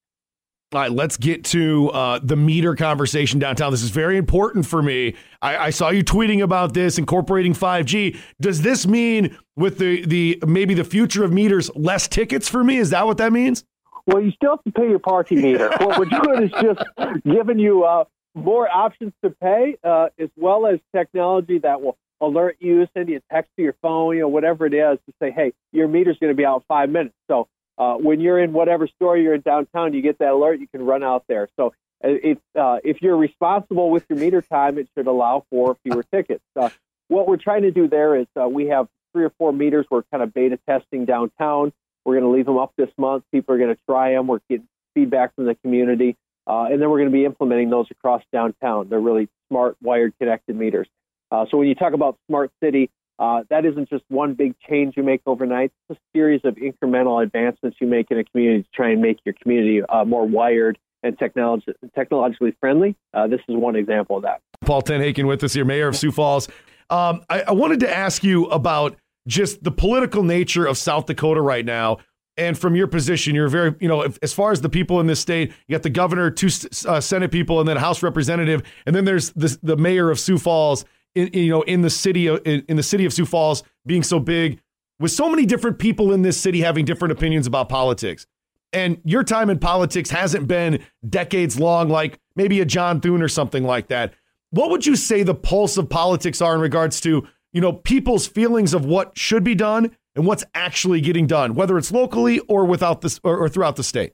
All 0.73 0.81
right, 0.81 0.91
let's 0.91 1.17
get 1.17 1.43
to 1.45 1.91
uh, 1.91 2.19
the 2.23 2.35
meter 2.35 2.73
conversation 2.73 3.37
downtown. 3.39 3.69
This 3.69 3.83
is 3.83 3.91
very 3.91 4.17
important 4.17 4.65
for 4.65 4.81
me. 4.81 5.15
I, 5.39 5.57
I 5.57 5.69
saw 5.69 5.89
you 5.89 6.03
tweeting 6.03 6.41
about 6.41 6.73
this, 6.73 6.97
incorporating 6.97 7.53
5G. 7.53 8.17
Does 8.41 8.63
this 8.63 8.87
mean 8.87 9.37
with 9.55 9.77
the, 9.77 10.03
the 10.05 10.39
maybe 10.47 10.73
the 10.73 10.83
future 10.83 11.23
of 11.23 11.31
meters, 11.31 11.69
less 11.75 12.07
tickets 12.07 12.49
for 12.49 12.63
me? 12.63 12.77
Is 12.77 12.89
that 12.89 13.05
what 13.05 13.17
that 13.17 13.31
means? 13.31 13.63
Well, 14.07 14.21
you 14.21 14.31
still 14.31 14.51
have 14.51 14.63
to 14.63 14.71
pay 14.71 14.89
your 14.89 14.97
parking 14.97 15.41
meter. 15.41 15.69
what 15.77 15.99
we're 15.99 16.05
doing 16.05 16.43
is 16.43 16.51
just 16.59 17.23
giving 17.23 17.59
you 17.59 17.83
uh, 17.83 18.05
more 18.33 18.67
options 18.67 19.13
to 19.23 19.29
pay, 19.29 19.77
uh, 19.83 20.07
as 20.17 20.29
well 20.35 20.65
as 20.65 20.79
technology 20.95 21.59
that 21.59 21.81
will 21.81 21.97
alert 22.25 22.57
you, 22.59 22.87
send 22.95 23.09
you 23.09 23.17
a 23.17 23.33
text 23.33 23.51
to 23.57 23.63
your 23.63 23.75
phone, 23.81 24.15
you 24.15 24.21
know, 24.21 24.27
whatever 24.27 24.65
it 24.65 24.73
is, 24.73 24.97
to 25.07 25.13
say, 25.21 25.31
hey, 25.31 25.53
your 25.71 25.87
meter's 25.87 26.17
going 26.19 26.31
to 26.31 26.37
be 26.37 26.45
out 26.45 26.57
in 26.57 26.63
five 26.67 26.89
minutes. 26.89 27.15
So 27.29 27.47
uh, 27.77 27.95
when 27.95 28.19
you're 28.19 28.39
in 28.39 28.53
whatever 28.53 28.87
store 28.87 29.17
you're 29.17 29.35
in 29.35 29.41
downtown, 29.41 29.93
you 29.93 30.01
get 30.01 30.19
that 30.19 30.31
alert, 30.31 30.59
you 30.59 30.67
can 30.67 30.85
run 30.85 31.03
out 31.03 31.23
there. 31.27 31.47
So 31.57 31.73
uh, 32.03 32.09
if 32.09 32.37
uh, 32.59 32.79
if 32.83 33.01
you're 33.01 33.17
responsible 33.17 33.89
with 33.89 34.05
your 34.09 34.19
meter 34.19 34.41
time, 34.41 34.77
it 34.77 34.87
should 34.95 35.07
allow 35.07 35.45
for 35.49 35.77
fewer 35.83 36.03
tickets. 36.03 36.43
Uh, 36.55 36.69
what 37.07 37.27
we're 37.27 37.37
trying 37.37 37.63
to 37.63 37.71
do 37.71 37.87
there 37.87 38.15
is 38.15 38.27
uh, 38.39 38.47
we 38.47 38.67
have 38.67 38.87
three 39.13 39.23
or 39.23 39.31
four 39.37 39.53
meters 39.53 39.85
we're 39.89 40.03
kind 40.11 40.23
of 40.23 40.33
beta 40.33 40.59
testing 40.67 41.05
downtown. 41.05 41.71
We're 42.05 42.19
going 42.19 42.29
to 42.29 42.35
leave 42.35 42.45
them 42.45 42.57
up 42.57 42.73
this 42.77 42.89
month. 42.97 43.23
People 43.31 43.55
are 43.55 43.57
going 43.57 43.73
to 43.73 43.81
try 43.87 44.11
them. 44.11 44.27
We're 44.27 44.39
getting 44.49 44.67
feedback 44.93 45.35
from 45.35 45.45
the 45.45 45.55
community, 45.55 46.17
uh, 46.45 46.65
and 46.65 46.81
then 46.81 46.89
we're 46.89 46.99
going 46.99 47.11
to 47.11 47.13
be 47.13 47.25
implementing 47.25 47.69
those 47.69 47.87
across 47.91 48.21
downtown. 48.31 48.89
They're 48.89 48.99
really 48.99 49.29
smart, 49.49 49.77
wired, 49.81 50.13
connected 50.19 50.55
meters. 50.55 50.87
Uh, 51.33 51.45
so 51.49 51.57
when 51.57 51.67
you 51.67 51.73
talk 51.73 51.93
about 51.93 52.17
smart 52.27 52.51
city, 52.63 52.91
uh, 53.17 53.41
that 53.49 53.65
isn't 53.65 53.89
just 53.89 54.03
one 54.09 54.35
big 54.35 54.53
change 54.69 54.95
you 54.95 55.03
make 55.03 55.21
overnight. 55.25 55.71
It's 55.89 55.97
a 55.97 56.17
series 56.17 56.41
of 56.43 56.55
incremental 56.55 57.23
advancements 57.23 57.77
you 57.81 57.87
make 57.87 58.11
in 58.11 58.19
a 58.19 58.23
community 58.23 58.63
to 58.63 58.69
try 58.73 58.91
and 58.91 59.01
make 59.01 59.17
your 59.25 59.33
community 59.41 59.81
uh, 59.81 60.05
more 60.05 60.27
wired 60.27 60.77
and 61.01 61.17
technology, 61.17 61.73
technologically 61.95 62.55
friendly. 62.59 62.95
Uh, 63.13 63.27
this 63.27 63.39
is 63.47 63.55
one 63.55 63.75
example 63.75 64.17
of 64.17 64.23
that. 64.23 64.41
Paul 64.61 64.83
Tenhaken 64.83 65.25
with 65.25 65.43
us 65.43 65.53
here, 65.53 65.65
mayor 65.65 65.87
of 65.87 65.97
Sioux 65.97 66.11
Falls. 66.11 66.47
Um, 66.89 67.23
I, 67.29 67.41
I 67.41 67.51
wanted 67.51 67.79
to 67.81 67.93
ask 67.93 68.23
you 68.23 68.45
about 68.45 68.95
just 69.27 69.63
the 69.63 69.71
political 69.71 70.23
nature 70.23 70.65
of 70.65 70.77
South 70.77 71.07
Dakota 71.07 71.41
right 71.41 71.65
now. 71.65 71.97
And 72.35 72.57
from 72.57 72.75
your 72.75 72.87
position, 72.87 73.35
you're 73.35 73.47
very, 73.47 73.75
you 73.79 73.87
know, 73.87 74.07
as 74.21 74.33
far 74.33 74.51
as 74.51 74.61
the 74.61 74.69
people 74.69 74.99
in 74.99 75.07
this 75.07 75.19
state, 75.19 75.51
you 75.67 75.75
got 75.75 75.83
the 75.83 75.89
governor, 75.89 76.31
two 76.31 76.49
uh, 76.87 76.99
Senate 76.99 77.31
people, 77.31 77.59
and 77.59 77.69
then 77.69 77.77
House 77.77 78.01
representative, 78.01 78.63
and 78.87 78.95
then 78.95 79.05
there's 79.05 79.31
the, 79.31 79.55
the 79.61 79.77
mayor 79.77 80.09
of 80.09 80.19
Sioux 80.19 80.39
Falls. 80.39 80.83
In, 81.15 81.29
you 81.33 81.49
know, 81.49 81.61
in 81.61 81.81
the 81.81 81.89
city 81.89 82.27
of 82.27 82.41
in, 82.45 82.65
in 82.67 82.75
the 82.75 82.83
city 82.83 83.05
of 83.05 83.13
Sioux 83.13 83.25
Falls 83.25 83.63
being 83.85 84.03
so 84.03 84.19
big, 84.19 84.59
with 84.99 85.11
so 85.11 85.29
many 85.29 85.45
different 85.45 85.79
people 85.79 86.13
in 86.13 86.21
this 86.21 86.39
city 86.39 86.61
having 86.61 86.85
different 86.85 87.11
opinions 87.11 87.45
about 87.45 87.69
politics. 87.69 88.25
And 88.71 88.99
your 89.03 89.23
time 89.23 89.49
in 89.49 89.59
politics 89.59 90.09
hasn't 90.09 90.47
been 90.47 90.83
decades 91.07 91.59
long, 91.59 91.89
like 91.89 92.19
maybe 92.35 92.59
a 92.61 92.65
John 92.65 93.01
Thune 93.01 93.21
or 93.21 93.27
something 93.27 93.63
like 93.63 93.89
that. 93.89 94.13
What 94.49 94.71
would 94.71 94.85
you 94.85 94.95
say 94.95 95.23
the 95.23 95.35
pulse 95.35 95.77
of 95.77 95.89
politics 95.89 96.41
are 96.41 96.55
in 96.55 96.61
regards 96.61 96.99
to, 97.01 97.27
you 97.51 97.61
know, 97.61 97.73
people's 97.73 98.25
feelings 98.25 98.73
of 98.73 98.85
what 98.85 99.17
should 99.17 99.43
be 99.43 99.55
done 99.55 99.95
and 100.15 100.25
what's 100.25 100.43
actually 100.55 101.01
getting 101.01 101.27
done, 101.27 101.53
whether 101.53 101.77
it's 101.77 101.91
locally 101.91 102.39
or 102.47 102.65
without 102.65 103.01
this 103.01 103.19
or, 103.23 103.37
or 103.37 103.49
throughout 103.49 103.75
the 103.75 103.83
state? 103.83 104.13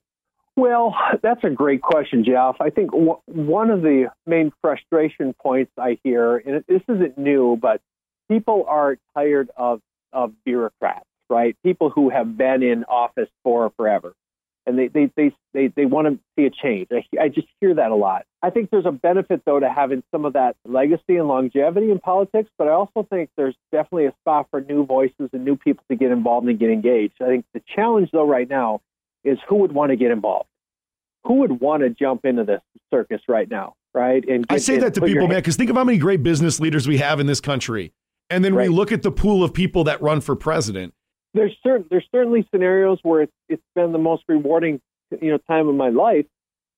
Well, 0.59 0.93
that's 1.21 1.43
a 1.45 1.49
great 1.49 1.81
question, 1.81 2.25
Jeff. 2.25 2.57
I 2.59 2.69
think 2.69 2.91
w- 2.91 3.21
one 3.25 3.69
of 3.69 3.81
the 3.81 4.11
main 4.27 4.51
frustration 4.61 5.33
points 5.41 5.71
I 5.77 5.97
hear, 6.03 6.37
and 6.37 6.65
this 6.67 6.81
isn't 6.89 7.17
new, 7.17 7.57
but 7.61 7.81
people 8.29 8.65
are 8.67 8.97
tired 9.15 9.49
of, 9.55 9.81
of 10.11 10.33
bureaucrats, 10.43 11.05
right? 11.29 11.55
People 11.63 11.89
who 11.89 12.09
have 12.09 12.37
been 12.37 12.61
in 12.61 12.83
office 12.83 13.29
for 13.43 13.71
forever 13.77 14.13
and 14.69 14.77
they 14.77 14.87
they 14.87 15.11
they 15.15 15.35
they, 15.53 15.67
they 15.67 15.85
want 15.85 16.07
to 16.07 16.19
see 16.35 16.45
a 16.45 16.49
change. 16.51 16.89
I, 16.91 17.03
I 17.19 17.29
just 17.29 17.47
hear 17.59 17.73
that 17.73 17.91
a 17.91 17.95
lot. 17.95 18.25
I 18.43 18.51
think 18.51 18.69
there's 18.69 18.85
a 18.85 18.91
benefit 18.91 19.41
though 19.45 19.59
to 19.59 19.69
having 19.69 20.03
some 20.11 20.25
of 20.25 20.33
that 20.33 20.55
legacy 20.65 21.17
and 21.17 21.27
longevity 21.27 21.91
in 21.91 21.99
politics, 21.99 22.49
but 22.57 22.67
I 22.67 22.71
also 22.71 23.07
think 23.09 23.29
there's 23.37 23.55
definitely 23.71 24.07
a 24.07 24.13
spot 24.21 24.47
for 24.51 24.61
new 24.61 24.85
voices 24.85 25.29
and 25.33 25.45
new 25.45 25.55
people 25.55 25.83
to 25.89 25.95
get 25.95 26.11
involved 26.11 26.47
and 26.47 26.59
get 26.59 26.69
engaged. 26.69 27.15
I 27.21 27.27
think 27.27 27.45
the 27.53 27.61
challenge 27.75 28.09
though 28.11 28.27
right 28.27 28.49
now 28.49 28.81
is 29.23 29.39
who 29.47 29.55
would 29.57 29.71
want 29.71 29.91
to 29.91 29.95
get 29.95 30.11
involved. 30.11 30.48
Who 31.29 31.35
would 31.35 31.61
want 31.61 31.83
to 31.83 31.89
jump 31.89 32.25
into 32.25 32.43
this 32.43 32.59
circus 32.93 33.21
right 33.29 33.49
now, 33.49 33.75
right? 33.93 34.27
And 34.27 34.45
get, 34.45 34.55
I 34.55 34.57
say 34.57 34.77
that 34.79 34.93
to 34.95 35.01
people, 35.01 35.27
man, 35.27 35.37
because 35.37 35.55
think 35.55 35.69
of 35.69 35.77
how 35.77 35.85
many 35.85 35.97
great 35.97 36.23
business 36.23 36.59
leaders 36.59 36.87
we 36.87 36.97
have 36.97 37.21
in 37.21 37.27
this 37.27 37.39
country, 37.39 37.93
and 38.29 38.43
then 38.43 38.53
right. 38.53 38.69
we 38.69 38.75
look 38.75 38.91
at 38.91 39.03
the 39.03 39.11
pool 39.11 39.41
of 39.43 39.53
people 39.53 39.85
that 39.85 40.01
run 40.01 40.19
for 40.19 40.35
president 40.35 40.93
there's 41.33 41.55
certain 41.63 41.85
there's 41.89 42.07
certainly 42.11 42.47
scenarios 42.51 42.99
where 43.03 43.23
it's 43.23 43.33
it's 43.47 43.63
been 43.75 43.91
the 43.91 43.99
most 43.99 44.23
rewarding 44.27 44.81
you 45.21 45.31
know 45.31 45.37
time 45.37 45.67
of 45.67 45.75
my 45.75 45.89
life, 45.89 46.25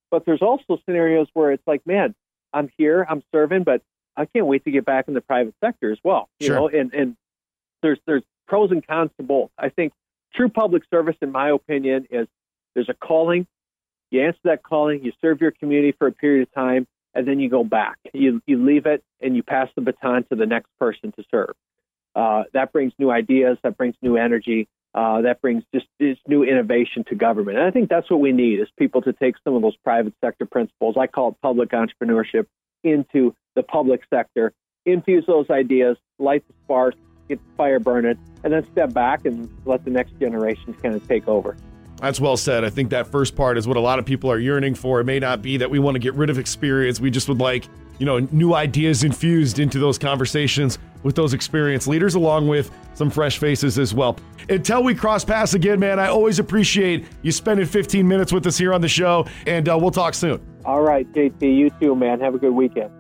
but 0.10 0.26
there's 0.26 0.42
also 0.42 0.78
scenarios 0.86 1.28
where 1.34 1.52
it's 1.52 1.66
like, 1.66 1.86
man, 1.86 2.14
I'm 2.54 2.70
here, 2.78 3.06
I'm 3.08 3.24
serving, 3.34 3.64
but 3.64 3.82
I 4.18 4.26
can't 4.26 4.46
wait 4.46 4.66
to 4.66 4.72
get 4.72 4.86
back 4.86 5.08
in 5.08 5.14
the 5.14 5.22
private 5.22 5.56
sector 5.64 5.92
as 5.92 6.00
well. 6.04 6.30
You 6.40 6.48
sure. 6.48 6.56
know, 6.56 6.68
and 6.68 6.94
and 6.94 7.16
there's 7.82 8.00
there's 8.06 8.24
pros 8.48 8.72
and 8.72 8.86
cons 8.86 9.12
to 9.18 9.24
both. 9.24 9.52
I 9.58 9.70
think 9.70 9.94
true 10.36 10.50
public 10.50 10.84
service, 10.90 11.16
in 11.22 11.32
my 11.32 11.50
opinion, 11.50 12.08
is 12.10 12.28
there's 12.76 12.90
a 12.90 12.94
calling. 12.94 13.48
You 14.12 14.24
answer 14.24 14.40
that 14.44 14.62
calling, 14.62 15.04
you 15.04 15.14
serve 15.22 15.42
your 15.42 15.52
community 15.52 15.94
for 15.98 16.08
a 16.08 16.12
period 16.12 16.48
of 16.48 16.54
time, 16.54 16.86
and 17.14 17.28
then 17.28 17.40
you 17.40 17.50
go 17.50 17.64
back. 17.64 17.98
You 18.14 18.42
you 18.46 18.64
leave 18.64 18.86
it 18.86 19.04
and 19.22 19.36
you 19.36 19.44
pass 19.44 19.70
the 19.76 19.82
baton 19.82 20.26
to 20.30 20.36
the 20.36 20.46
next 20.46 20.70
person 20.80 21.12
to 21.14 21.24
serve. 21.32 21.56
Uh, 22.16 22.44
that 22.54 22.74
brings 22.74 22.94
new 23.00 23.10
ideas, 23.10 23.58
that 23.64 23.78
brings 23.78 23.96
new 24.02 24.18
energy, 24.18 24.68
uh, 24.94 25.22
that 25.22 25.42
brings 25.42 25.64
just 25.74 25.88
new 26.28 26.44
innovation 26.44 27.06
to 27.06 27.16
government. 27.16 27.58
And 27.58 27.66
I 27.66 27.72
think 27.72 27.90
that's 27.90 28.10
what 28.12 28.20
we 28.20 28.34
need 28.34 28.60
is 28.60 28.68
people 28.78 29.02
to 29.04 29.14
take 29.14 29.36
some 29.44 29.56
of 29.56 29.62
those 29.62 29.78
private 29.78 30.14
sector 30.24 30.46
principles, 30.46 30.96
I 31.00 31.08
call 31.08 31.30
it 31.30 31.36
public 31.42 31.70
entrepreneurship, 31.70 32.48
into 32.84 33.34
the 33.56 33.64
public 33.64 34.02
sector, 34.10 34.54
infuse 34.86 35.26
those 35.26 35.50
ideas, 35.50 35.98
light 36.20 36.46
the 36.48 36.54
spark, 36.66 36.96
get 37.30 37.40
the 37.40 37.56
fire 37.56 37.80
burning, 37.80 38.18
and 38.44 38.52
then 38.52 38.70
step 38.72 38.94
back 38.94 39.26
and 39.26 39.50
let 39.66 39.86
the 39.86 39.92
next 39.92 40.20
generation 40.20 40.74
kind 40.74 40.96
of 40.96 41.08
take 41.08 41.28
over. 41.28 41.56
That's 42.02 42.20
well 42.20 42.36
said. 42.36 42.64
I 42.64 42.72
think 42.72 42.90
that 42.90 43.06
first 43.06 43.36
part 43.36 43.60
is 43.60 43.68
what 43.68 43.78
a 43.78 43.80
lot 43.80 44.00
of 44.00 44.06
people 44.06 44.32
are 44.32 44.40
yearning 44.40 44.74
for. 44.74 45.00
It 45.00 45.04
may 45.04 45.20
not 45.20 45.44
be 45.44 45.58
that 45.58 45.70
we 45.70 45.78
want 45.78 45.94
to 45.96 46.00
get 46.00 46.16
rid 46.16 46.32
of 46.32 46.40
experience. 46.40 47.00
We 47.00 47.12
just 47.12 47.30
would 47.30 47.40
like, 47.40 47.68
you 48.00 48.08
know, 48.08 48.18
new 48.32 48.56
ideas 48.56 49.04
infused 49.04 49.60
into 49.60 49.78
those 49.78 50.00
conversations 50.00 50.80
with 51.04 51.16
those 51.16 51.36
experienced 51.36 51.88
leaders, 51.88 52.16
along 52.16 52.48
with 52.48 52.72
some 52.96 53.12
fresh 53.12 53.38
faces 53.38 53.78
as 53.78 53.94
well. 53.94 54.18
Until 54.50 54.84
we 54.84 54.96
cross 54.96 55.24
paths 55.24 55.54
again, 55.54 55.80
man, 55.80 56.00
I 56.00 56.08
always 56.08 56.40
appreciate 56.40 57.06
you 57.22 57.32
spending 57.32 57.68
15 57.68 58.08
minutes 58.08 58.34
with 58.34 58.48
us 58.48 58.58
here 58.58 58.74
on 58.74 58.82
the 58.82 58.90
show, 58.90 59.28
and 59.46 59.70
uh, 59.70 59.78
we'll 59.80 59.92
talk 59.92 60.16
soon. 60.16 60.42
All 60.66 60.82
right, 60.82 61.12
JT, 61.14 61.42
you 61.42 61.70
too, 61.80 61.96
man. 61.96 62.20
Have 62.20 62.34
a 62.34 62.40
good 62.40 62.54
weekend. 62.54 62.92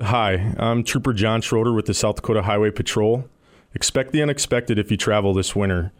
Hi, 0.00 0.54
I'm 0.58 0.84
Trooper 0.84 1.12
John 1.12 1.40
Schroeder 1.40 1.72
with 1.72 1.86
the 1.86 1.94
South 1.94 2.16
Dakota 2.16 2.42
Highway 2.42 2.70
Patrol. 2.70 3.28
Expect 3.74 4.12
the 4.12 4.22
unexpected 4.22 4.78
if 4.78 4.92
you 4.92 4.96
travel 4.96 5.34
this 5.34 5.56
winter. 5.56 5.92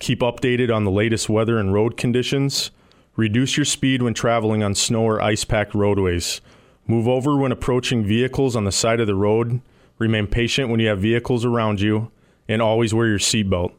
Keep 0.00 0.20
updated 0.20 0.74
on 0.74 0.84
the 0.84 0.90
latest 0.90 1.28
weather 1.28 1.58
and 1.58 1.72
road 1.72 1.96
conditions. 1.96 2.72
Reduce 3.14 3.56
your 3.56 3.64
speed 3.64 4.02
when 4.02 4.14
traveling 4.14 4.62
on 4.62 4.74
snow 4.74 5.02
or 5.02 5.22
ice 5.22 5.44
packed 5.44 5.74
roadways. 5.74 6.40
Move 6.86 7.06
over 7.06 7.36
when 7.36 7.52
approaching 7.52 8.04
vehicles 8.04 8.56
on 8.56 8.64
the 8.64 8.72
side 8.72 8.98
of 8.98 9.06
the 9.06 9.14
road 9.14 9.60
Remain 10.00 10.26
patient 10.26 10.70
when 10.70 10.80
you 10.80 10.88
have 10.88 10.98
vehicles 10.98 11.44
around 11.44 11.82
you, 11.82 12.10
and 12.48 12.62
always 12.62 12.94
wear 12.94 13.06
your 13.06 13.18
seatbelt. 13.18 13.74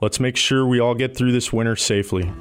Let's 0.00 0.18
make 0.18 0.34
sure 0.34 0.66
we 0.66 0.80
all 0.80 0.94
get 0.94 1.14
through 1.14 1.32
this 1.32 1.52
winter 1.52 1.76
safely. 1.76 2.32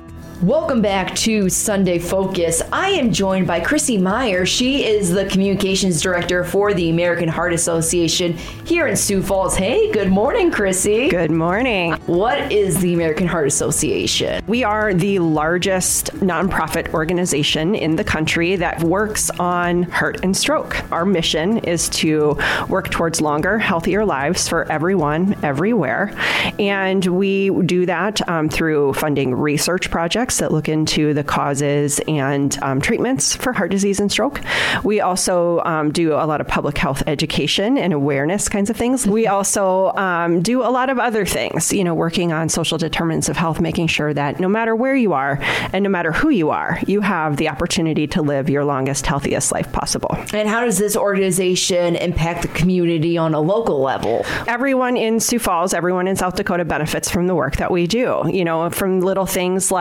Welcome 0.41 0.81
back 0.81 1.15
to 1.15 1.47
Sunday 1.47 1.97
Focus. 1.97 2.61
I 2.69 2.89
am 2.89 3.13
joined 3.13 3.47
by 3.47 3.61
Chrissy 3.61 3.97
Meyer. 3.97 4.45
She 4.45 4.83
is 4.85 5.09
the 5.09 5.25
communications 5.27 6.01
director 6.01 6.43
for 6.43 6.73
the 6.73 6.89
American 6.89 7.29
Heart 7.29 7.53
Association 7.53 8.33
here 8.65 8.85
in 8.87 8.97
Sioux 8.97 9.23
Falls. 9.23 9.55
Hey, 9.55 9.89
good 9.93 10.09
morning, 10.09 10.51
Chrissy. 10.51 11.07
Good 11.07 11.31
morning. 11.31 11.93
What 12.05 12.51
is 12.51 12.81
the 12.81 12.93
American 12.93 13.27
Heart 13.27 13.47
Association? 13.47 14.43
We 14.45 14.65
are 14.65 14.93
the 14.93 15.19
largest 15.19 16.07
nonprofit 16.15 16.93
organization 16.93 17.73
in 17.73 17.95
the 17.95 18.03
country 18.03 18.57
that 18.57 18.83
works 18.83 19.29
on 19.39 19.83
heart 19.83 20.19
and 20.21 20.35
stroke. 20.35 20.83
Our 20.91 21.05
mission 21.05 21.59
is 21.59 21.87
to 21.89 22.37
work 22.67 22.89
towards 22.91 23.21
longer, 23.21 23.57
healthier 23.57 24.03
lives 24.03 24.49
for 24.49 24.69
everyone, 24.69 25.37
everywhere. 25.43 26.13
And 26.59 27.05
we 27.05 27.51
do 27.63 27.85
that 27.85 28.27
um, 28.27 28.49
through 28.49 28.93
funding 28.95 29.33
research 29.33 29.89
projects 29.89 30.24
projects 30.25 30.39
that 30.39 30.51
look 30.51 30.67
into 30.67 31.13
the 31.13 31.23
causes 31.23 31.99
and 32.07 32.57
um, 32.63 32.81
treatments 32.81 33.35
for 33.35 33.53
heart 33.53 33.69
disease 33.69 33.99
and 33.99 34.11
stroke. 34.11 34.41
We 34.83 34.99
also 34.99 35.59
um, 35.59 35.91
do 35.91 36.13
a 36.13 36.25
lot 36.25 36.41
of 36.41 36.47
public 36.47 36.79
health 36.79 37.03
education 37.05 37.77
and 37.77 37.93
awareness 37.93 38.49
kinds 38.49 38.71
of 38.71 38.75
things. 38.75 39.05
We 39.05 39.27
also 39.27 39.91
um, 39.93 40.41
do 40.41 40.63
a 40.63 40.71
lot 40.71 40.89
of 40.89 40.97
other 40.97 41.25
things, 41.25 41.71
you 41.71 41.83
know, 41.83 41.93
working 41.93 42.33
on 42.33 42.49
social 42.49 42.79
determinants 42.79 43.29
of 43.29 43.37
health, 43.37 43.61
making 43.61 43.87
sure 43.87 44.15
that 44.15 44.39
no 44.39 44.49
matter 44.49 44.75
where 44.75 44.95
you 44.95 45.13
are 45.13 45.37
and 45.73 45.83
no 45.83 45.89
matter 45.89 46.11
who 46.11 46.29
you 46.29 46.49
are, 46.49 46.79
you 46.87 47.01
have 47.01 47.37
the 47.37 47.49
opportunity 47.49 48.07
to 48.07 48.23
live 48.23 48.49
your 48.49 48.65
longest, 48.65 49.05
healthiest 49.05 49.51
life 49.51 49.71
possible. 49.71 50.17
And 50.33 50.49
how 50.49 50.65
does 50.65 50.79
this 50.79 50.95
organization 50.95 51.95
impact 51.97 52.41
the 52.41 52.47
community 52.47 53.15
on 53.15 53.35
a 53.35 53.39
local 53.39 53.79
level? 53.79 54.25
Everyone 54.47 54.97
in 54.97 55.19
Sioux 55.19 55.37
Falls, 55.39 55.75
everyone 55.75 56.07
in 56.07 56.15
South 56.15 56.35
Dakota 56.35 56.65
benefits 56.65 57.11
from 57.11 57.27
the 57.27 57.35
work 57.35 57.57
that 57.57 57.69
we 57.69 57.85
do, 57.85 58.23
you 58.27 58.43
know, 58.43 58.71
from 58.71 59.01
little 59.01 59.27
things 59.27 59.71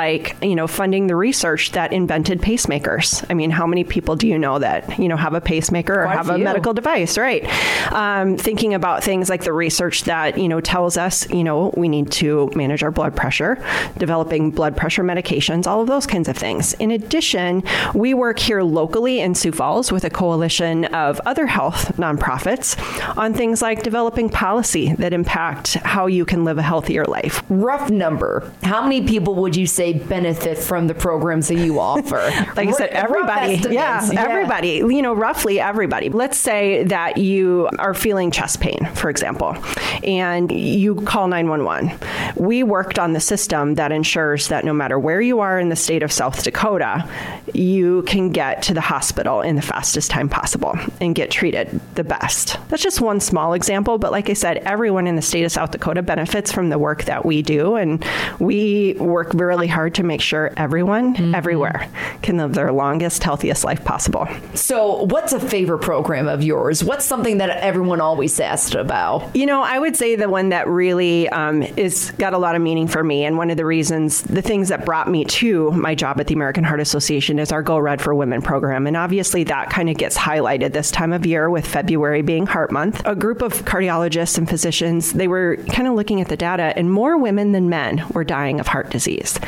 like 0.41 0.49
you 0.49 0.57
know, 0.57 0.67
funding 0.67 1.07
the 1.07 1.17
research 1.17 1.73
that 1.73 1.93
invented 1.93 2.41
pacemakers. 2.41 3.25
I 3.31 3.35
mean, 3.35 3.51
how 3.51 3.67
many 3.67 3.85
people 3.85 4.17
do 4.17 4.27
you 4.27 4.39
know 4.39 4.59
that, 4.59 4.99
you 4.99 5.09
know, 5.09 5.17
have 5.17 5.35
a 5.35 5.41
pacemaker 5.41 6.03
or 6.03 6.05
Quite 6.05 6.17
have 6.17 6.31
a 6.31 6.39
medical 6.39 6.75
device, 6.75 7.17
right? 7.17 7.45
Um, 7.93 8.37
thinking 8.37 8.75
about 8.75 9.03
things 9.03 9.29
like 9.29 9.45
the 9.45 9.53
research 9.53 10.05
that, 10.05 10.39
you 10.39 10.49
know, 10.49 10.61
tells 10.61 10.97
us, 10.97 11.29
you 11.31 11.45
know, 11.45 11.73
we 11.77 11.89
need 11.89 12.11
to 12.13 12.51
manage 12.55 12.83
our 12.83 12.91
blood 12.91 13.17
pressure, 13.17 13.65
developing 13.97 14.51
blood 14.51 14.77
pressure 14.77 15.03
medications, 15.03 15.67
all 15.67 15.81
of 15.81 15.89
those 15.89 16.07
kinds 16.07 16.29
of 16.29 16.37
things. 16.37 16.75
In 16.75 16.91
addition, 16.91 17.63
we 17.95 18.15
work 18.15 18.39
here 18.39 18.63
locally 18.63 19.21
in 19.21 19.35
Sioux 19.35 19.53
Falls 19.53 19.91
with 19.91 20.05
a 20.05 20.11
coalition 20.11 20.85
of 20.87 21.21
other 21.27 21.47
health 21.47 21.97
nonprofits 21.97 22.77
on 23.17 23.35
things 23.35 23.63
like 23.63 23.83
developing 23.83 24.29
policy 24.29 24.93
that 24.95 25.13
impact 25.13 25.75
how 25.75 26.07
you 26.07 26.25
can 26.25 26.45
live 26.45 26.59
a 26.59 26.63
healthier 26.63 27.05
life. 27.05 27.43
Rough 27.49 27.91
number. 27.91 28.53
How 28.63 28.83
many 28.83 29.07
people 29.07 29.35
would 29.37 29.57
you 29.57 29.67
say 29.67 29.93
benefit 29.95 30.24
benefit 30.25 30.57
from 30.57 30.87
the 30.87 30.95
programs 30.95 31.49
that 31.49 31.57
you 31.59 31.79
offer? 31.79 32.17
like 32.57 32.69
I 32.69 32.73
said, 32.73 32.91
everybody. 32.91 33.57
Yeah, 33.57 34.11
yeah, 34.11 34.25
everybody. 34.25 34.69
You 34.79 35.03
know, 35.03 35.13
roughly 35.13 35.61
everybody. 35.61 36.09
Let's 36.09 36.39
say 36.39 36.85
that 36.85 37.19
you 37.19 37.69
are 37.79 37.93
feeling 37.93 38.31
chest 38.31 38.61
pain, 38.61 38.89
for 38.95 39.11
example, 39.11 39.57
and 40.03 40.51
you 40.51 40.95
call 41.03 41.29
911. 41.29 41.99
We 42.37 42.63
worked 42.63 42.99
on 42.99 43.13
the 43.13 43.21
system 43.21 43.75
that 43.75 43.93
ensures 43.93 44.49
that 44.49 44.65
no 44.65 44.73
matter 44.73 44.99
where 44.99 45.21
you 45.21 45.41
are 45.41 45.59
in 45.59 45.69
the 45.69 45.77
state 45.77 46.03
of 46.03 46.11
South 46.11 46.43
Dakota, 46.43 47.07
you 47.53 48.03
can 48.03 48.31
get 48.31 48.63
to 48.63 48.75
the 48.75 48.81
hospital 48.81 49.43
in 49.43 49.57
the 49.57 49.63
fastest 49.63 50.11
time 50.11 50.29
possible 50.29 50.75
and 51.01 51.15
get 51.15 51.31
treated 51.31 51.81
the 51.95 52.05
best. 52.05 52.59
That's 52.69 52.83
just 52.83 53.01
one 53.01 53.21
small 53.21 53.53
example, 53.53 53.99
but 53.99 54.11
like 54.11 54.31
I 54.31 54.33
said, 54.33 54.59
everyone 54.59 55.07
in 55.07 55.17
the 55.17 55.23
state 55.23 55.45
of 55.45 55.53
South 55.53 55.71
Dakota 55.71 56.03
benefits 56.03 56.51
from 56.51 56.71
the 56.71 56.79
work 56.79 57.05
that 57.05 57.25
we 57.27 57.43
do, 57.43 57.77
and 57.77 58.05
we 58.41 58.95
work 58.95 59.35
really 59.35 59.67
hard 59.67 59.95
to 59.97 60.03
make 60.03 60.14
make 60.15 60.21
sure 60.21 60.53
everyone, 60.57 61.17
mm-hmm. 61.17 61.35
everywhere, 61.35 61.89
can 62.23 62.37
live 62.37 62.55
their 62.55 62.71
longest, 62.71 63.25
healthiest 63.25 63.65
life 63.65 63.85
possible. 63.85 64.29
So, 64.55 65.03
what's 65.03 65.33
a 65.33 65.41
favorite 65.41 65.81
program 65.81 66.29
of 66.29 66.45
yours? 66.45 66.85
What's 66.85 67.05
something 67.05 67.39
that 67.39 67.51
everyone 67.59 68.01
always 68.01 68.39
asked 68.39 68.77
about? 68.77 69.35
You 69.35 69.45
know, 69.45 69.63
I 69.63 69.77
would 69.81 69.97
say 69.97 70.15
the 70.15 70.29
one 70.29 70.51
that 70.51 70.69
really 70.69 71.29
um, 71.31 71.63
is 71.63 72.13
got 72.13 72.33
a 72.33 72.39
lot 72.39 72.55
of 72.55 72.63
meaning 72.63 72.87
for 72.87 73.03
me, 73.03 73.25
and 73.25 73.37
one 73.37 73.51
of 73.51 73.57
the 73.57 73.67
reasons, 73.67 74.23
the 74.23 74.41
things 74.41 74.69
that 74.69 74.85
brought 74.85 75.11
me 75.11 75.25
to 75.25 75.73
my 75.73 75.97
job 75.97 76.21
at 76.21 76.29
the 76.29 76.35
American 76.35 76.63
Heart 76.63 76.79
Association 76.79 77.41
is 77.41 77.51
our 77.51 77.63
Go 77.65 77.77
Red 77.77 78.01
for 78.01 78.15
Women 78.15 78.41
program, 78.41 78.87
and 78.87 78.97
obviously 78.97 79.43
that 79.45 79.69
kind 79.71 79.91
of 79.91 79.97
gets 79.97 80.17
highlighted 80.17 80.75
this 80.75 80.93
time 80.93 81.13
of 81.13 81.27
year 81.27 81.51
with 81.51 81.67
February 81.67 82.23
being 82.23 82.47
Heart 82.47 82.71
Month. 82.71 83.03
A 83.05 83.17
group 83.17 83.43
of 83.43 83.65
cardiologists 83.65 84.39
and 84.39 84.49
physicians, 84.49 85.15
they 85.15 85.27
were 85.27 85.57
kind 85.73 85.89
of 85.89 85.95
looking 85.95 86.21
at 86.21 86.29
the 86.29 86.37
data, 86.37 86.73
and 86.77 86.89
more 86.89 87.19
women 87.19 87.51
than 87.51 87.69
men 87.69 88.05
were 88.13 88.23
dying 88.23 88.61
of 88.61 88.69
heart 88.69 88.91
disease. 88.91 89.41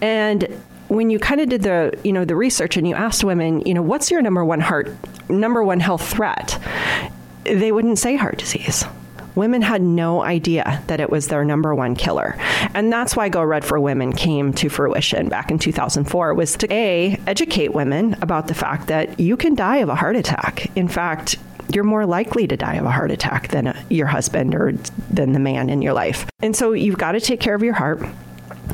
And 0.00 0.11
when 0.88 1.10
you 1.10 1.18
kind 1.18 1.40
of 1.40 1.48
did 1.48 1.62
the 1.62 1.98
you 2.04 2.12
know 2.12 2.24
the 2.24 2.36
research 2.36 2.76
and 2.76 2.86
you 2.86 2.94
asked 2.94 3.24
women 3.24 3.60
you 3.60 3.74
know 3.74 3.82
what's 3.82 4.10
your 4.10 4.20
number 4.20 4.44
one 4.44 4.60
heart 4.60 4.90
number 5.28 5.62
one 5.62 5.80
health 5.80 6.06
threat 6.06 6.58
they 7.44 7.72
wouldn't 7.72 7.98
say 7.98 8.16
heart 8.16 8.38
disease 8.38 8.84
women 9.34 9.62
had 9.62 9.82
no 9.82 10.22
idea 10.22 10.82
that 10.86 11.00
it 11.00 11.10
was 11.10 11.28
their 11.28 11.44
number 11.44 11.74
one 11.74 11.94
killer. 11.94 12.36
And 12.74 12.92
that's 12.92 13.16
why 13.16 13.28
Go 13.28 13.42
Red 13.42 13.64
for 13.64 13.80
Women 13.80 14.12
came 14.12 14.52
to 14.54 14.68
fruition 14.68 15.28
back 15.28 15.50
in 15.50 15.58
2004 15.58 16.34
was 16.34 16.56
to 16.58 16.72
A, 16.72 17.18
educate 17.26 17.72
women 17.72 18.14
about 18.20 18.48
the 18.48 18.54
fact 18.54 18.88
that 18.88 19.18
you 19.18 19.36
can 19.36 19.54
die 19.54 19.78
of 19.78 19.88
a 19.88 19.94
heart 19.94 20.16
attack. 20.16 20.70
In 20.76 20.88
fact, 20.88 21.36
you're 21.72 21.84
more 21.84 22.06
likely 22.06 22.46
to 22.46 22.56
die 22.56 22.74
of 22.74 22.84
a 22.84 22.90
heart 22.90 23.10
attack 23.10 23.48
than 23.48 23.68
a, 23.68 23.84
your 23.88 24.06
husband 24.06 24.54
or 24.54 24.72
than 25.10 25.32
the 25.32 25.38
man 25.38 25.70
in 25.70 25.80
your 25.80 25.92
life. 25.92 26.26
And 26.40 26.54
so 26.54 26.72
you've 26.72 26.98
got 26.98 27.12
to 27.12 27.20
take 27.20 27.40
care 27.40 27.54
of 27.54 27.62
your 27.62 27.74
heart. 27.74 28.04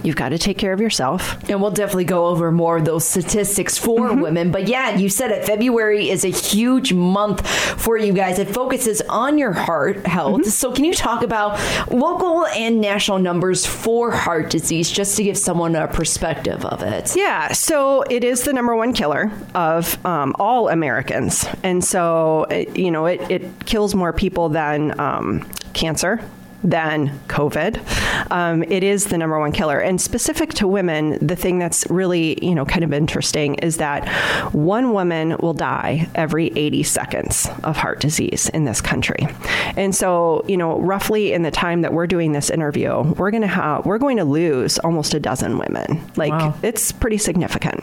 You've 0.08 0.16
got 0.16 0.30
to 0.30 0.38
take 0.38 0.56
care 0.56 0.72
of 0.72 0.80
yourself. 0.80 1.36
And 1.50 1.60
we'll 1.60 1.70
definitely 1.70 2.06
go 2.06 2.28
over 2.28 2.50
more 2.50 2.78
of 2.78 2.86
those 2.86 3.06
statistics 3.06 3.76
for 3.76 4.08
mm-hmm. 4.08 4.22
women. 4.22 4.50
But 4.50 4.66
yeah, 4.66 4.96
you 4.96 5.10
said 5.10 5.30
it. 5.32 5.44
February 5.44 6.08
is 6.08 6.24
a 6.24 6.30
huge 6.30 6.94
month 6.94 7.46
for 7.46 7.98
you 7.98 8.14
guys. 8.14 8.38
It 8.38 8.48
focuses 8.48 9.02
on 9.02 9.36
your 9.36 9.52
heart 9.52 10.06
health. 10.06 10.40
Mm-hmm. 10.40 10.48
So, 10.48 10.72
can 10.72 10.86
you 10.86 10.94
talk 10.94 11.22
about 11.22 11.60
local 11.92 12.46
and 12.46 12.80
national 12.80 13.18
numbers 13.18 13.66
for 13.66 14.10
heart 14.10 14.48
disease 14.48 14.90
just 14.90 15.14
to 15.18 15.24
give 15.24 15.36
someone 15.36 15.76
a 15.76 15.88
perspective 15.88 16.64
of 16.64 16.82
it? 16.82 17.14
Yeah. 17.14 17.52
So, 17.52 18.00
it 18.04 18.24
is 18.24 18.44
the 18.44 18.54
number 18.54 18.74
one 18.74 18.94
killer 18.94 19.30
of 19.54 20.02
um, 20.06 20.34
all 20.38 20.70
Americans. 20.70 21.46
And 21.62 21.84
so, 21.84 22.44
it, 22.44 22.78
you 22.78 22.90
know, 22.90 23.04
it, 23.04 23.20
it 23.30 23.66
kills 23.66 23.94
more 23.94 24.14
people 24.14 24.48
than 24.48 24.98
um, 24.98 25.46
cancer 25.74 26.26
than 26.64 27.18
COVID. 27.28 28.30
Um, 28.32 28.62
it 28.64 28.82
is 28.82 29.06
the 29.06 29.18
number 29.18 29.38
one 29.38 29.52
killer. 29.52 29.78
And 29.78 30.00
specific 30.00 30.50
to 30.54 30.66
women, 30.66 31.24
the 31.24 31.36
thing 31.36 31.58
that's 31.58 31.88
really, 31.88 32.44
you 32.44 32.54
know, 32.54 32.64
kind 32.64 32.84
of 32.84 32.92
interesting 32.92 33.54
is 33.56 33.76
that 33.76 34.08
one 34.52 34.92
woman 34.92 35.36
will 35.38 35.54
die 35.54 36.08
every 36.14 36.48
80 36.56 36.82
seconds 36.82 37.48
of 37.62 37.76
heart 37.76 38.00
disease 38.00 38.48
in 38.50 38.64
this 38.64 38.80
country. 38.80 39.28
And 39.76 39.94
so, 39.94 40.44
you 40.48 40.56
know, 40.56 40.78
roughly 40.80 41.32
in 41.32 41.42
the 41.42 41.50
time 41.50 41.82
that 41.82 41.92
we're 41.92 42.06
doing 42.06 42.32
this 42.32 42.50
interview, 42.50 43.02
we're 43.14 43.30
going 43.30 43.42
to 43.42 43.48
have 43.48 43.86
we're 43.86 43.98
going 43.98 44.16
to 44.16 44.24
lose 44.24 44.78
almost 44.80 45.14
a 45.14 45.20
dozen 45.20 45.58
women. 45.58 46.04
Like 46.16 46.32
wow. 46.32 46.54
it's 46.62 46.92
pretty 46.92 47.18
significant. 47.18 47.82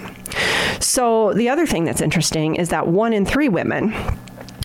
So, 0.79 1.33
the 1.33 1.49
other 1.49 1.65
thing 1.65 1.85
that's 1.85 2.01
interesting 2.01 2.55
is 2.55 2.69
that 2.69 2.87
one 2.87 3.13
in 3.13 3.25
3 3.25 3.49
women 3.49 3.93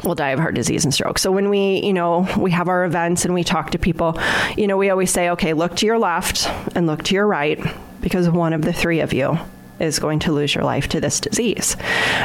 will 0.04 0.14
die 0.14 0.30
of 0.30 0.38
heart 0.38 0.54
disease 0.54 0.85
and 0.85 0.92
stroke. 0.92 1.19
So 1.19 1.30
when 1.33 1.49
we, 1.50 1.80
you 1.85 1.92
know, 1.92 2.28
we 2.38 2.50
have 2.52 2.69
our 2.69 2.85
events 2.85 3.25
and 3.25 3.35
we 3.35 3.45
talk 3.45 3.71
to 3.71 3.78
people, 3.78 4.19
you 4.57 4.66
know, 4.66 4.76
we 4.76 4.90
always 4.90 5.11
say, 5.11 5.30
okay, 5.30 5.52
look 5.52 5.76
to 5.76 5.87
your 5.87 5.99
left 5.99 6.49
and 6.75 6.87
look 6.87 7.02
to 7.04 7.14
your 7.14 7.26
right 7.26 7.61
because 8.00 8.28
one 8.28 8.52
of 8.52 8.62
the 8.62 8.73
three 8.73 9.00
of 9.00 9.12
you 9.12 9.38
is 9.78 9.99
going 9.99 10.19
to 10.21 10.33
lose 10.33 10.54
your 10.54 10.64
life 10.64 10.88
to 10.88 11.00
this 11.00 11.21
disease. 11.21 11.76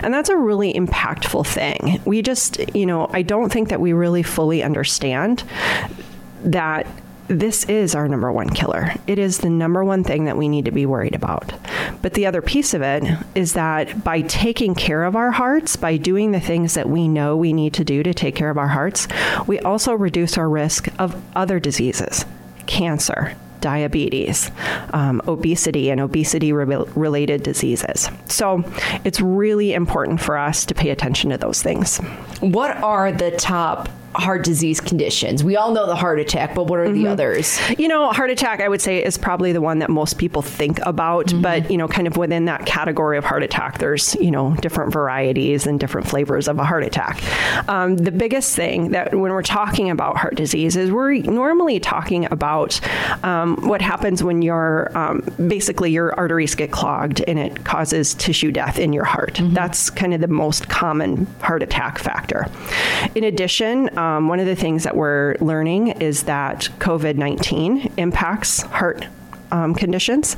And 0.04 0.14
that's 0.14 0.30
a 0.30 0.38
really 0.38 0.74
impactful 0.74 1.48
thing. 1.48 2.02
We 2.06 2.22
just, 2.22 2.60
you 2.76 2.86
know, 2.86 3.10
I 3.12 3.22
don't 3.22 3.52
think 3.52 3.70
that 3.70 3.80
we 3.80 3.94
really 3.94 4.24
fully 4.24 4.62
understand 4.62 5.44
that 6.44 6.86
this 7.28 7.66
is 7.66 7.96
our 7.96 8.08
number 8.08 8.32
one 8.32 8.50
killer. 8.50 8.94
It 9.08 9.18
is 9.18 9.40
the 9.40 9.50
number 9.50 9.84
one 9.84 10.04
thing 10.04 10.26
that 10.26 10.38
we 10.38 10.48
need 10.48 10.66
to 10.66 10.72
be 10.72 10.86
worried 10.86 11.16
about. 11.16 11.54
But 12.02 12.14
the 12.14 12.26
other 12.26 12.42
piece 12.42 12.74
of 12.74 12.82
it 12.82 13.04
is 13.34 13.54
that 13.54 14.04
by 14.04 14.22
taking 14.22 14.76
care 14.76 15.04
of 15.04 15.16
our 15.16 15.32
hearts, 15.32 15.76
by 15.76 15.98
doing 15.98 16.32
the 16.32 16.40
things 16.40 16.76
that 16.76 16.90
we 16.90 17.08
know 17.08 17.36
we 17.36 17.54
need 17.54 17.74
to 17.74 17.84
do 17.84 18.04
to 18.04 18.14
take 18.14 18.36
care 18.36 18.50
of 18.50 18.58
our 18.58 18.68
hearts, 18.68 19.08
we 19.48 19.60
also 19.60 19.94
reduce 19.94 20.38
our 20.38 20.50
risk 20.50 20.88
of 21.00 21.22
other 21.36 21.60
diseases, 21.60 22.26
cancer, 22.68 23.36
diabetes, 23.66 24.52
um, 24.94 25.20
obesity, 25.28 25.90
and 25.90 26.00
obesity 26.00 26.54
re- 26.54 26.86
related 26.96 27.42
diseases. 27.42 28.10
So 28.28 28.64
it's 29.04 29.20
really 29.20 29.74
important 29.74 30.22
for 30.22 30.38
us 30.38 30.66
to 30.68 30.76
pay 30.76 30.92
attention 30.92 31.32
to 31.32 31.38
those 31.40 31.64
things. 31.64 31.98
What 32.42 32.78
are 32.78 33.12
the 33.12 33.32
top 33.32 33.90
heart 34.18 34.44
disease 34.44 34.80
conditions? 34.80 35.44
We 35.44 35.56
all 35.56 35.72
know 35.72 35.86
the 35.86 35.96
heart 35.96 36.20
attack, 36.20 36.56
but 36.56 36.66
what 36.68 36.80
are 36.80 36.86
mm-hmm. 36.86 37.04
the 37.04 37.08
others? 37.08 37.60
You 37.78 37.88
know, 37.88 38.12
heart 38.12 38.30
attack, 38.30 38.62
I 38.62 38.68
would 38.68 38.82
say, 38.82 39.04
is 39.04 39.18
probably 39.18 39.52
the 39.52 39.62
one 39.62 39.80
that 39.80 39.90
most 39.90 40.18
people 40.18 40.42
think 40.42 40.80
about. 40.86 41.28
Mm-hmm. 41.28 41.42
But, 41.42 41.72
you 41.72 41.78
know, 41.78 41.88
kind 41.88 42.08
of 42.08 42.18
within 42.18 42.46
that 42.46 42.66
category 42.66 43.18
of 43.18 43.26
heart 43.26 43.44
attack, 43.44 43.80
there's, 43.80 44.16
you 44.16 44.32
know, 44.32 44.56
different 44.56 44.92
varieties 44.92 45.68
and 45.68 45.80
different 45.80 46.08
flavors 46.08 46.48
of 46.48 46.60
a 46.60 46.64
heart 46.64 46.84
attack. 46.84 47.22
Um, 47.70 47.98
the 47.98 48.12
biggest 48.12 48.56
thing 48.56 48.92
that 48.92 49.14
when 49.14 49.32
we're 49.32 49.42
talking 49.42 49.90
about 49.90 50.18
heart 50.18 50.36
disease 50.36 50.76
is 50.76 50.92
we're 50.92 51.16
normally 51.16 51.80
talking 51.80 52.26
about 52.32 52.80
um, 53.24 53.58
what 53.68 53.82
happens 53.82 54.24
when 54.24 54.42
your 54.42 54.96
um, 54.98 55.22
basically 55.48 55.92
your 55.92 56.14
arteries 56.16 56.56
get 56.56 56.72
clogged 56.72 57.24
and 57.28 57.40
it 57.40 57.64
causes 57.64 58.14
tissue 58.14 58.52
death 58.52 58.80
in 58.80 58.94
your 58.94 59.04
heart. 59.04 59.36
Mm-hmm. 59.36 59.54
That's 59.54 59.90
kind 59.90 60.14
of 60.14 60.22
the 60.22 60.28
most 60.28 60.70
common 60.70 61.26
heart 61.42 61.64
attack 61.64 61.98
factor. 61.98 62.48
In 63.16 63.24
addition, 63.24 63.98
um, 64.06 64.28
one 64.28 64.40
of 64.40 64.46
the 64.46 64.56
things 64.56 64.84
that 64.84 64.96
we're 64.96 65.36
learning 65.42 65.88
is 65.88 66.24
that 66.24 66.70
COVID 66.78 67.16
19 67.16 67.94
impacts 67.98 68.62
heart 68.62 69.08
um, 69.52 69.74
conditions. 69.74 70.36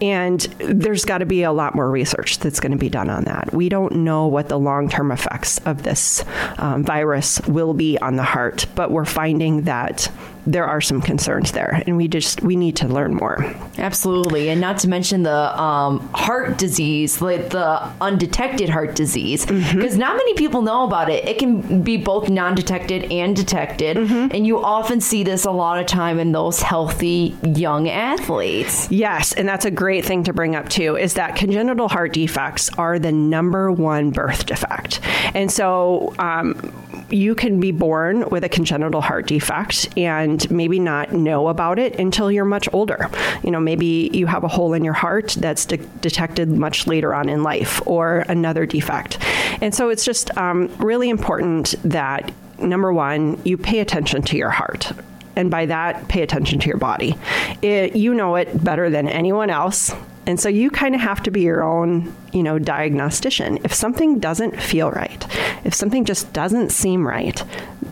And 0.00 0.40
there's 0.58 1.04
got 1.04 1.18
to 1.18 1.26
be 1.26 1.42
a 1.42 1.52
lot 1.52 1.74
more 1.74 1.90
research 1.90 2.38
that's 2.38 2.60
going 2.60 2.72
to 2.72 2.78
be 2.78 2.88
done 2.88 3.08
on 3.08 3.24
that. 3.24 3.52
We 3.52 3.68
don't 3.68 3.96
know 3.96 4.26
what 4.26 4.48
the 4.48 4.58
long 4.58 4.88
term 4.88 5.12
effects 5.12 5.58
of 5.58 5.82
this 5.82 6.24
um, 6.58 6.84
virus 6.84 7.40
will 7.42 7.74
be 7.74 7.98
on 7.98 8.16
the 8.16 8.22
heart, 8.22 8.66
but 8.74 8.90
we're 8.90 9.04
finding 9.04 9.62
that 9.62 10.10
there 10.46 10.64
are 10.64 10.80
some 10.80 11.00
concerns 11.00 11.52
there, 11.52 11.82
and 11.86 11.96
we 11.96 12.08
just 12.08 12.42
we 12.42 12.56
need 12.56 12.76
to 12.76 12.88
learn 12.88 13.14
more. 13.14 13.44
Absolutely, 13.78 14.48
and 14.48 14.60
not 14.60 14.78
to 14.78 14.88
mention 14.88 15.22
the 15.22 15.60
um, 15.60 15.98
heart 16.14 16.56
disease, 16.56 17.20
like 17.20 17.50
the 17.50 17.90
undetected 18.00 18.68
heart 18.68 18.94
disease, 18.94 19.44
because 19.44 19.64
mm-hmm. 19.64 19.98
not 19.98 20.16
many 20.16 20.34
people 20.34 20.62
know 20.62 20.84
about 20.84 21.10
it. 21.10 21.26
It 21.26 21.38
can 21.38 21.82
be 21.82 21.96
both 21.96 22.28
non-detected 22.28 23.10
and 23.12 23.34
detected, 23.34 23.96
mm-hmm. 23.96 24.34
and 24.34 24.46
you 24.46 24.62
often 24.62 25.00
see 25.00 25.24
this 25.24 25.44
a 25.44 25.50
lot 25.50 25.78
of 25.78 25.86
time 25.86 26.18
in 26.18 26.32
those 26.32 26.62
healthy 26.62 27.36
young 27.42 27.88
athletes. 27.88 28.90
Yes, 28.90 29.32
and 29.32 29.48
that's 29.48 29.64
a 29.64 29.70
great 29.70 30.04
thing 30.04 30.24
to 30.24 30.32
bring 30.32 30.54
up 30.54 30.68
too. 30.68 30.96
Is 30.96 31.14
that 31.14 31.36
congenital 31.36 31.88
heart 31.88 32.12
defects 32.12 32.70
are 32.78 32.98
the 32.98 33.12
number 33.12 33.72
one 33.72 34.10
birth 34.10 34.46
defect, 34.46 35.00
and 35.34 35.50
so. 35.50 36.14
Um, 36.18 36.72
you 37.10 37.34
can 37.34 37.60
be 37.60 37.72
born 37.72 38.28
with 38.30 38.44
a 38.44 38.48
congenital 38.48 39.00
heart 39.00 39.26
defect 39.26 39.88
and 39.96 40.50
maybe 40.50 40.78
not 40.78 41.12
know 41.12 41.48
about 41.48 41.78
it 41.78 41.98
until 41.98 42.30
you're 42.30 42.44
much 42.44 42.68
older. 42.72 43.10
You 43.42 43.50
know, 43.50 43.60
maybe 43.60 44.10
you 44.12 44.26
have 44.26 44.44
a 44.44 44.48
hole 44.48 44.72
in 44.72 44.84
your 44.84 44.94
heart 44.94 45.36
that's 45.38 45.64
de- 45.64 45.76
detected 45.76 46.48
much 46.48 46.86
later 46.86 47.14
on 47.14 47.28
in 47.28 47.42
life 47.42 47.80
or 47.86 48.24
another 48.28 48.66
defect. 48.66 49.18
And 49.60 49.74
so 49.74 49.88
it's 49.88 50.04
just 50.04 50.36
um, 50.36 50.68
really 50.78 51.08
important 51.08 51.74
that 51.84 52.32
number 52.58 52.92
one, 52.92 53.40
you 53.44 53.56
pay 53.56 53.80
attention 53.80 54.22
to 54.22 54.36
your 54.36 54.50
heart 54.50 54.92
and 55.36 55.50
by 55.50 55.66
that, 55.66 56.08
pay 56.08 56.22
attention 56.22 56.58
to 56.60 56.68
your 56.68 56.78
body. 56.78 57.14
It, 57.60 57.94
you 57.94 58.14
know 58.14 58.36
it 58.36 58.64
better 58.64 58.88
than 58.88 59.06
anyone 59.06 59.50
else. 59.50 59.94
And 60.26 60.40
so 60.40 60.48
you 60.48 60.70
kind 60.70 60.94
of 60.94 61.00
have 61.00 61.22
to 61.22 61.30
be 61.30 61.42
your 61.42 61.62
own, 61.62 62.12
you 62.32 62.42
know, 62.42 62.58
diagnostician. 62.58 63.58
If 63.64 63.72
something 63.72 64.18
doesn't 64.18 64.60
feel 64.60 64.90
right, 64.90 65.24
if 65.64 65.72
something 65.72 66.04
just 66.04 66.32
doesn't 66.32 66.70
seem 66.70 67.06
right, 67.06 67.42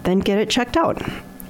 then 0.02 0.18
get 0.18 0.38
it 0.38 0.50
checked 0.50 0.76
out. 0.76 1.00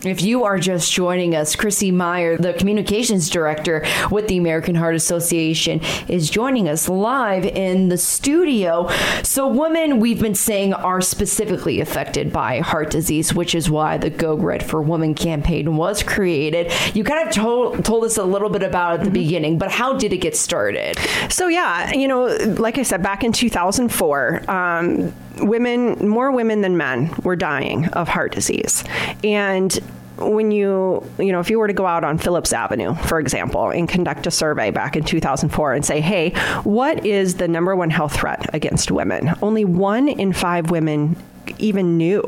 If 0.04 0.22
you 0.22 0.44
are 0.44 0.58
just 0.58 0.92
joining 0.92 1.34
us, 1.34 1.56
Chrissy 1.56 1.90
Meyer, 1.90 2.36
the 2.36 2.52
communications 2.52 3.30
director 3.30 3.84
with 4.10 4.28
the 4.28 4.36
American 4.36 4.74
Heart 4.74 4.94
Association, 4.96 5.80
is 6.08 6.28
joining 6.28 6.68
us 6.68 6.88
live 6.88 7.44
in 7.44 7.88
the 7.88 7.96
studio. 7.96 8.88
So, 9.22 9.48
women, 9.48 10.00
we've 10.00 10.20
been 10.20 10.34
saying, 10.34 10.74
are 10.74 11.00
specifically 11.00 11.80
affected 11.80 12.32
by 12.32 12.60
heart 12.60 12.90
disease, 12.90 13.34
which 13.34 13.54
is 13.54 13.70
why 13.70 13.96
the 13.96 14.10
Go 14.10 14.34
Red 14.34 14.62
for 14.62 14.82
Women 14.82 15.14
campaign 15.14 15.76
was 15.76 16.02
created. 16.02 16.72
You 16.94 17.04
kind 17.04 17.26
of 17.26 17.34
told, 17.34 17.84
told 17.84 18.04
us 18.04 18.18
a 18.18 18.24
little 18.24 18.50
bit 18.50 18.62
about 18.62 18.94
at 18.94 19.00
the 19.00 19.06
mm-hmm. 19.06 19.14
beginning, 19.14 19.58
but 19.58 19.70
how 19.70 19.96
did 19.96 20.12
it 20.12 20.18
get 20.18 20.36
started? 20.36 20.98
So, 21.30 21.48
yeah, 21.48 21.92
you 21.92 22.08
know, 22.08 22.26
like 22.58 22.78
I 22.78 22.82
said, 22.82 23.02
back 23.02 23.24
in 23.24 23.32
2004, 23.32 24.50
um, 24.50 25.14
women, 25.38 26.08
more 26.08 26.30
women 26.30 26.60
than 26.60 26.76
men, 26.76 27.14
were 27.22 27.36
dying 27.36 27.86
of 27.88 28.08
heart 28.08 28.32
disease. 28.32 28.84
And 29.22 29.72
when 30.16 30.50
you, 30.50 31.08
you 31.18 31.32
know, 31.32 31.40
if 31.40 31.50
you 31.50 31.58
were 31.58 31.66
to 31.66 31.72
go 31.72 31.86
out 31.86 32.04
on 32.04 32.18
Phillips 32.18 32.52
Avenue, 32.52 32.94
for 32.94 33.18
example, 33.18 33.70
and 33.70 33.88
conduct 33.88 34.26
a 34.26 34.30
survey 34.30 34.70
back 34.70 34.96
in 34.96 35.04
2004 35.04 35.72
and 35.72 35.84
say, 35.84 36.00
hey, 36.00 36.30
what 36.62 37.04
is 37.04 37.36
the 37.36 37.48
number 37.48 37.74
one 37.74 37.90
health 37.90 38.14
threat 38.14 38.54
against 38.54 38.90
women? 38.90 39.34
Only 39.42 39.64
one 39.64 40.08
in 40.08 40.32
five 40.32 40.70
women 40.70 41.16
even 41.58 41.96
knew 41.96 42.22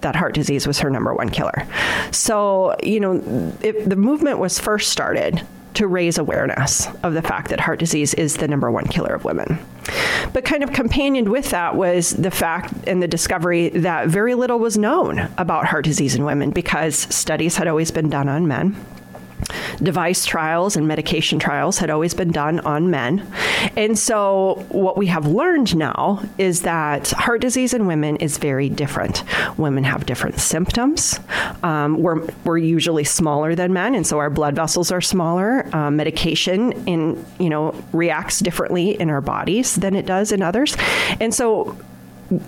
that 0.00 0.16
heart 0.16 0.34
disease 0.34 0.66
was 0.66 0.80
her 0.80 0.90
number 0.90 1.14
one 1.14 1.28
killer. 1.28 1.66
So, 2.10 2.76
you 2.82 2.98
know, 2.98 3.52
if 3.62 3.88
the 3.88 3.96
movement 3.96 4.38
was 4.38 4.58
first 4.58 4.90
started 4.90 5.46
to 5.74 5.86
raise 5.86 6.18
awareness 6.18 6.88
of 7.02 7.14
the 7.14 7.22
fact 7.22 7.48
that 7.50 7.60
heart 7.60 7.78
disease 7.78 8.14
is 8.14 8.36
the 8.36 8.48
number 8.48 8.70
one 8.70 8.86
killer 8.86 9.14
of 9.14 9.24
women. 9.24 9.58
But 10.32 10.44
kind 10.44 10.62
of 10.62 10.72
companioned 10.72 11.28
with 11.28 11.50
that 11.50 11.76
was 11.76 12.10
the 12.10 12.30
fact 12.30 12.72
and 12.86 13.02
the 13.02 13.08
discovery 13.08 13.70
that 13.70 14.08
very 14.08 14.34
little 14.34 14.58
was 14.58 14.78
known 14.78 15.28
about 15.38 15.66
heart 15.66 15.84
disease 15.84 16.14
in 16.14 16.24
women 16.24 16.50
because 16.50 16.96
studies 16.96 17.56
had 17.56 17.68
always 17.68 17.90
been 17.90 18.08
done 18.08 18.28
on 18.28 18.46
men 18.46 18.76
device 19.82 20.24
trials 20.24 20.76
and 20.76 20.86
medication 20.86 21.38
trials 21.38 21.78
had 21.78 21.90
always 21.90 22.14
been 22.14 22.30
done 22.30 22.60
on 22.60 22.90
men. 22.90 23.26
And 23.76 23.98
so, 23.98 24.64
what 24.68 24.96
we 24.96 25.06
have 25.06 25.26
learned 25.26 25.76
now 25.76 26.22
is 26.38 26.62
that 26.62 27.10
heart 27.10 27.40
disease 27.40 27.74
in 27.74 27.86
women 27.86 28.16
is 28.16 28.38
very 28.38 28.68
different. 28.68 29.24
Women 29.58 29.84
have 29.84 30.06
different 30.06 30.40
symptoms. 30.40 31.18
Um, 31.62 31.98
we're, 31.98 32.26
we're 32.44 32.58
usually 32.58 33.04
smaller 33.04 33.54
than 33.54 33.72
men, 33.72 33.94
and 33.94 34.06
so 34.06 34.18
our 34.18 34.30
blood 34.30 34.56
vessels 34.56 34.90
are 34.90 35.00
smaller. 35.00 35.68
Um, 35.74 35.96
medication 35.96 36.72
in 36.86 37.24
you 37.38 37.48
know 37.48 37.74
reacts 37.92 38.40
differently 38.40 39.00
in 39.00 39.10
our 39.10 39.20
bodies 39.20 39.76
than 39.76 39.94
it 39.94 40.06
does 40.06 40.32
in 40.32 40.42
others, 40.42 40.76
and 41.20 41.34
so 41.34 41.76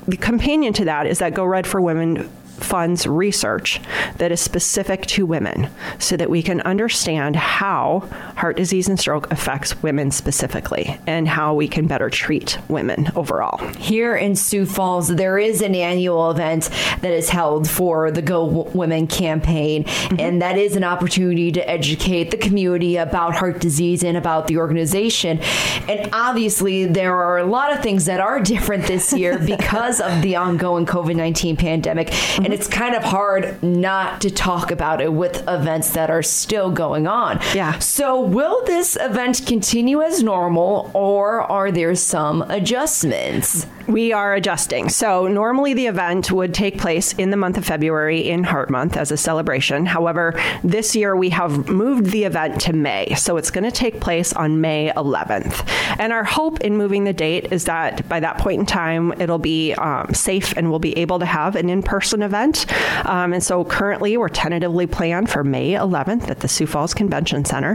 the 0.09 0.17
companion 0.17 0.73
to 0.75 0.85
that 0.87 1.07
is 1.07 1.19
that 1.19 1.35
Go 1.35 1.45
Red 1.45 1.67
for 1.67 1.81
Women 1.81 2.29
funds 2.55 3.07
research 3.07 3.81
that 4.19 4.33
is 4.33 4.41
specific 4.41 5.07
to 5.07 5.27
women 5.27 5.69
so 5.99 6.17
that 6.17 6.31
we 6.31 6.43
can 6.43 6.61
understand 6.63 7.37
how 7.37 8.01
heart 8.37 8.57
disease 8.57 8.89
and 8.89 8.99
stroke 8.99 9.31
affects 9.31 9.83
women 9.83 10.11
specifically 10.11 10.99
and 11.07 11.29
how 11.29 11.55
we 11.55 11.69
can 11.69 11.87
better 11.87 12.11
treat 12.11 12.59
women 12.69 13.11
overall. 13.17 13.59
Here 13.77 14.17
in 14.17 14.37
Sioux 14.37 14.67
Falls, 14.67 15.09
there 15.09 15.39
is 15.39 15.63
an 15.63 15.75
annual 15.75 16.31
event 16.31 16.71
that 17.01 17.13
is 17.13 17.29
held 17.29 17.69
for 17.69 18.11
the 18.11 18.23
Go 18.23 18.45
Women 18.75 19.07
campaign, 19.07 19.85
mm-hmm. 19.85 20.21
and 20.21 20.43
that 20.43 20.57
is 20.57 20.77
an 20.77 20.85
opportunity 20.85 21.53
to 21.53 21.69
educate 21.69 22.31
the 22.31 22.37
community 22.37 22.97
about 22.97 23.35
heart 23.35 23.61
disease 23.61 24.03
and 24.03 24.17
about 24.17 24.47
the 24.47 24.57
organization. 24.57 25.41
And 25.89 26.09
obviously, 26.13 26.87
there 26.87 27.15
are 27.15 27.39
a 27.39 27.47
lot 27.47 27.73
of 27.73 27.83
things 27.83 28.07
that 28.07 28.21
are 28.21 28.41
different 28.41 28.87
this 28.87 29.13
year 29.13 29.39
because 29.45 30.01
of 30.01 30.23
the 30.23 30.37
ongoing 30.37 30.87
COVID 30.87 31.17
19 31.17 31.57
pandemic. 31.57 32.09
Mm-hmm. 32.09 32.45
And 32.45 32.54
it's 32.55 32.69
kind 32.69 32.95
of 32.95 33.03
hard 33.03 33.61
not 33.65 34.21
to 34.21 34.31
talk 34.31 34.71
about 34.71 35.01
it 35.01 35.13
with 35.13 35.43
events 35.49 35.91
that 35.91 36.09
are 36.09 36.23
still 36.23 36.71
going 36.71 37.09
on. 37.09 37.41
Yeah. 37.53 37.81
So, 37.81 38.21
will 38.21 38.65
this 38.65 38.97
event 39.01 39.45
continue 39.45 40.01
as 40.01 40.23
normal 40.23 40.89
or 40.95 41.41
are 41.43 41.73
there 41.73 41.97
some 41.97 42.43
adjustments? 42.43 43.67
We 43.89 44.13
are 44.13 44.35
adjusting. 44.35 44.89
So, 44.89 45.27
normally 45.27 45.75
the 45.75 45.89
event 45.89 46.31
would 46.31 46.55
take 46.55 46.79
place 46.79 47.13
in 47.15 47.31
the 47.31 47.37
month 47.37 47.59
of 47.59 47.65
February 47.67 48.21
in 48.21 48.45
Heart 48.45 48.71
Month 48.71 48.97
as 48.97 49.11
a 49.11 49.17
celebration. 49.17 49.85
However, 49.85 50.41
this 50.63 50.95
year 50.95 51.17
we 51.17 51.31
have 51.31 51.69
moved 51.69 52.07
the 52.07 52.23
event 52.23 52.61
to 52.63 52.73
May. 52.73 53.17
So, 53.17 53.37
it's 53.37 53.51
going 53.51 53.65
to 53.65 53.73
take 53.73 54.01
place 54.01 54.33
on 54.33 54.61
May 54.61 54.93
11th. 54.97 55.69
And 55.99 56.13
our 56.13 56.25
hope 56.25 56.61
in 56.61 56.77
moving 56.77 57.03
the 57.03 57.13
date 57.13 57.53
is 57.53 57.65
that 57.65 58.09
by 58.09 58.21
that 58.21 58.39
point 58.39 58.61
in 58.61 58.67
time, 58.67 59.13
it'll 59.21 59.39
be 59.39 59.75
um, 59.75 60.15
safe 60.15 60.57
and 60.57 60.71
we'll 60.71 60.79
be 60.79 60.97
able 60.97 61.19
to 61.19 61.27
have 61.27 61.57
an 61.57 61.69
in 61.69 61.83
person 61.83 62.23
event. 62.23 62.34
Um, 62.35 63.33
and 63.33 63.43
so, 63.43 63.65
currently, 63.65 64.17
we're 64.17 64.29
tentatively 64.29 64.87
planned 64.87 65.31
for 65.31 65.45
May 65.45 65.73
11th 65.73 66.29
at 66.29 66.41
the 66.41 66.49
Sioux 66.49 66.67
Falls 66.67 66.95
Convention 66.95 67.45
Center. 67.45 67.75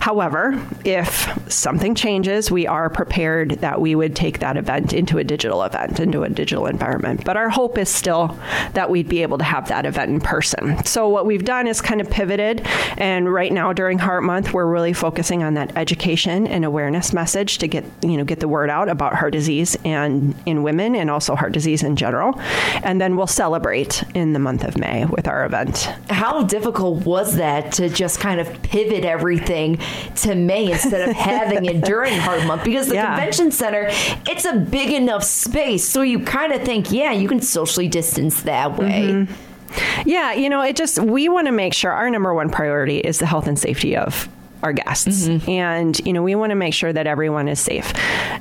However, 0.00 0.60
if 0.84 1.28
something 1.50 1.94
changes, 1.94 2.50
we 2.50 2.66
are 2.66 2.90
prepared 2.90 3.52
that 3.60 3.80
we 3.80 3.94
would 3.94 4.16
take 4.16 4.40
that 4.40 4.56
event 4.56 4.92
into 4.92 5.18
a 5.18 5.24
digital 5.24 5.62
event 5.62 6.00
into 6.00 6.22
a 6.22 6.28
digital 6.28 6.66
environment. 6.66 7.24
But 7.24 7.36
our 7.36 7.48
hope 7.48 7.78
is 7.78 7.88
still 7.88 8.36
that 8.72 8.90
we'd 8.90 9.08
be 9.08 9.22
able 9.22 9.38
to 9.38 9.44
have 9.44 9.68
that 9.68 9.86
event 9.86 10.10
in 10.10 10.20
person. 10.20 10.84
So 10.84 11.08
what 11.08 11.26
we've 11.26 11.44
done 11.44 11.66
is 11.66 11.80
kind 11.80 12.00
of 12.00 12.10
pivoted, 12.10 12.66
and 12.96 13.32
right 13.32 13.52
now 13.52 13.72
during 13.72 13.98
Heart 13.98 14.24
Month, 14.24 14.52
we're 14.52 14.66
really 14.66 14.92
focusing 14.92 15.42
on 15.42 15.54
that 15.54 15.76
education 15.76 16.46
and 16.46 16.64
awareness 16.64 17.12
message 17.12 17.58
to 17.58 17.68
get 17.68 17.84
you 18.02 18.16
know 18.16 18.24
get 18.24 18.40
the 18.40 18.48
word 18.48 18.70
out 18.70 18.88
about 18.88 19.14
heart 19.14 19.32
disease 19.32 19.76
and 19.84 20.34
in 20.46 20.62
women 20.62 20.94
and 20.94 21.10
also 21.10 21.34
heart 21.34 21.52
disease 21.52 21.82
in 21.82 21.96
general. 21.96 22.38
And 22.82 23.00
then 23.00 23.16
we'll 23.16 23.26
celebrate 23.26 23.99
in 24.14 24.32
the 24.32 24.38
month 24.38 24.64
of 24.64 24.76
May 24.78 25.04
with 25.04 25.28
our 25.28 25.44
event. 25.44 25.90
How 26.08 26.42
difficult 26.44 27.04
was 27.04 27.36
that 27.36 27.72
to 27.72 27.88
just 27.88 28.20
kind 28.20 28.40
of 28.40 28.62
pivot 28.62 29.04
everything 29.04 29.78
to 30.16 30.34
May 30.34 30.72
instead 30.72 31.08
of 31.08 31.16
having 31.16 31.64
it 31.64 31.82
during 31.82 32.14
Heart 32.14 32.46
Month? 32.46 32.64
Because 32.64 32.88
the 32.88 32.94
yeah. 32.94 33.14
convention 33.14 33.50
center, 33.50 33.88
it's 34.28 34.44
a 34.44 34.54
big 34.54 34.90
enough 34.90 35.24
space. 35.24 35.88
So 35.88 36.02
you 36.02 36.20
kind 36.20 36.52
of 36.52 36.62
think, 36.62 36.90
yeah, 36.90 37.12
you 37.12 37.28
can 37.28 37.40
socially 37.40 37.88
distance 37.88 38.42
that 38.42 38.78
way. 38.78 39.08
Mm-hmm. 39.08 40.08
Yeah, 40.08 40.32
you 40.32 40.48
know, 40.48 40.62
it 40.62 40.74
just, 40.74 40.98
we 40.98 41.28
want 41.28 41.46
to 41.46 41.52
make 41.52 41.74
sure 41.74 41.92
our 41.92 42.10
number 42.10 42.34
one 42.34 42.50
priority 42.50 42.98
is 42.98 43.20
the 43.20 43.26
health 43.26 43.46
and 43.46 43.58
safety 43.58 43.96
of 43.96 44.28
our 44.62 44.72
guests. 44.72 45.26
Mm-hmm. 45.26 45.50
And, 45.50 45.98
you 46.06 46.12
know, 46.12 46.22
we 46.22 46.34
want 46.34 46.50
to 46.50 46.56
make 46.56 46.74
sure 46.74 46.92
that 46.92 47.06
everyone 47.06 47.48
is 47.48 47.60
safe. 47.60 47.92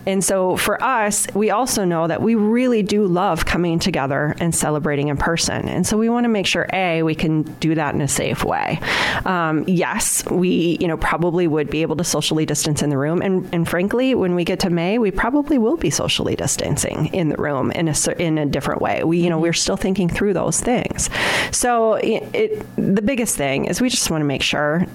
And 0.06 0.24
so 0.24 0.58
for 0.58 0.82
us, 0.84 1.28
we 1.34 1.50
also 1.50 1.86
know 1.86 2.08
that 2.08 2.22
we 2.22 2.36
really 2.36 2.84
do 2.84 3.06
love 3.06 3.46
coming 3.46 3.80
together 3.80 4.36
and 4.40 4.54
celebrating 4.54 5.08
in 5.08 5.18
person. 5.18 5.68
And 5.68 5.86
so 5.86 5.98
we 5.98 6.10
want 6.10 6.26
to 6.26 6.30
make 6.30 6.46
sure, 6.46 6.68
A, 6.74 7.04
we 7.04 7.16
can 7.16 7.44
do 7.60 7.76
that 7.76 7.94
in 7.94 8.02
a 8.02 8.08
safe 8.08 8.44
way. 8.44 8.80
Um, 9.26 9.64
yes, 9.68 10.26
we, 10.30 10.78
you 10.80 10.88
know, 10.88 10.98
probably 10.98 11.48
would 11.48 11.70
be 11.70 11.82
able 11.82 11.96
to 11.98 12.04
socially 12.04 12.46
distance 12.46 12.82
in 12.82 12.90
the 12.90 12.98
room. 12.98 13.22
And, 13.22 13.48
and 13.54 13.68
frankly, 13.68 14.16
when 14.16 14.36
we 14.36 14.44
get 14.44 14.60
to 14.62 14.70
May, 14.70 14.98
we 14.98 15.12
probably 15.12 15.58
will 15.58 15.78
be 15.78 15.90
socially 15.90 16.36
distancing 16.36 17.08
in 17.14 17.30
the 17.30 17.38
room 17.38 17.72
in 17.72 17.88
a, 17.88 17.96
in 18.18 18.38
a 18.38 18.46
different 18.46 18.82
way. 18.82 19.04
We, 19.04 19.20
you 19.20 19.30
know, 19.30 19.40
we're 19.40 19.54
still 19.54 19.78
thinking 19.78 20.10
through 20.10 20.34
those 20.34 20.60
things. 20.60 21.10
So 21.52 21.96
it, 21.96 22.24
it 22.34 22.76
the 22.76 23.02
biggest 23.02 23.36
thing 23.36 23.66
is 23.66 23.82
we 23.82 23.90
just 23.90 24.10
want 24.10 24.22
to 24.22 24.26
make 24.26 24.42
sure 24.42 24.86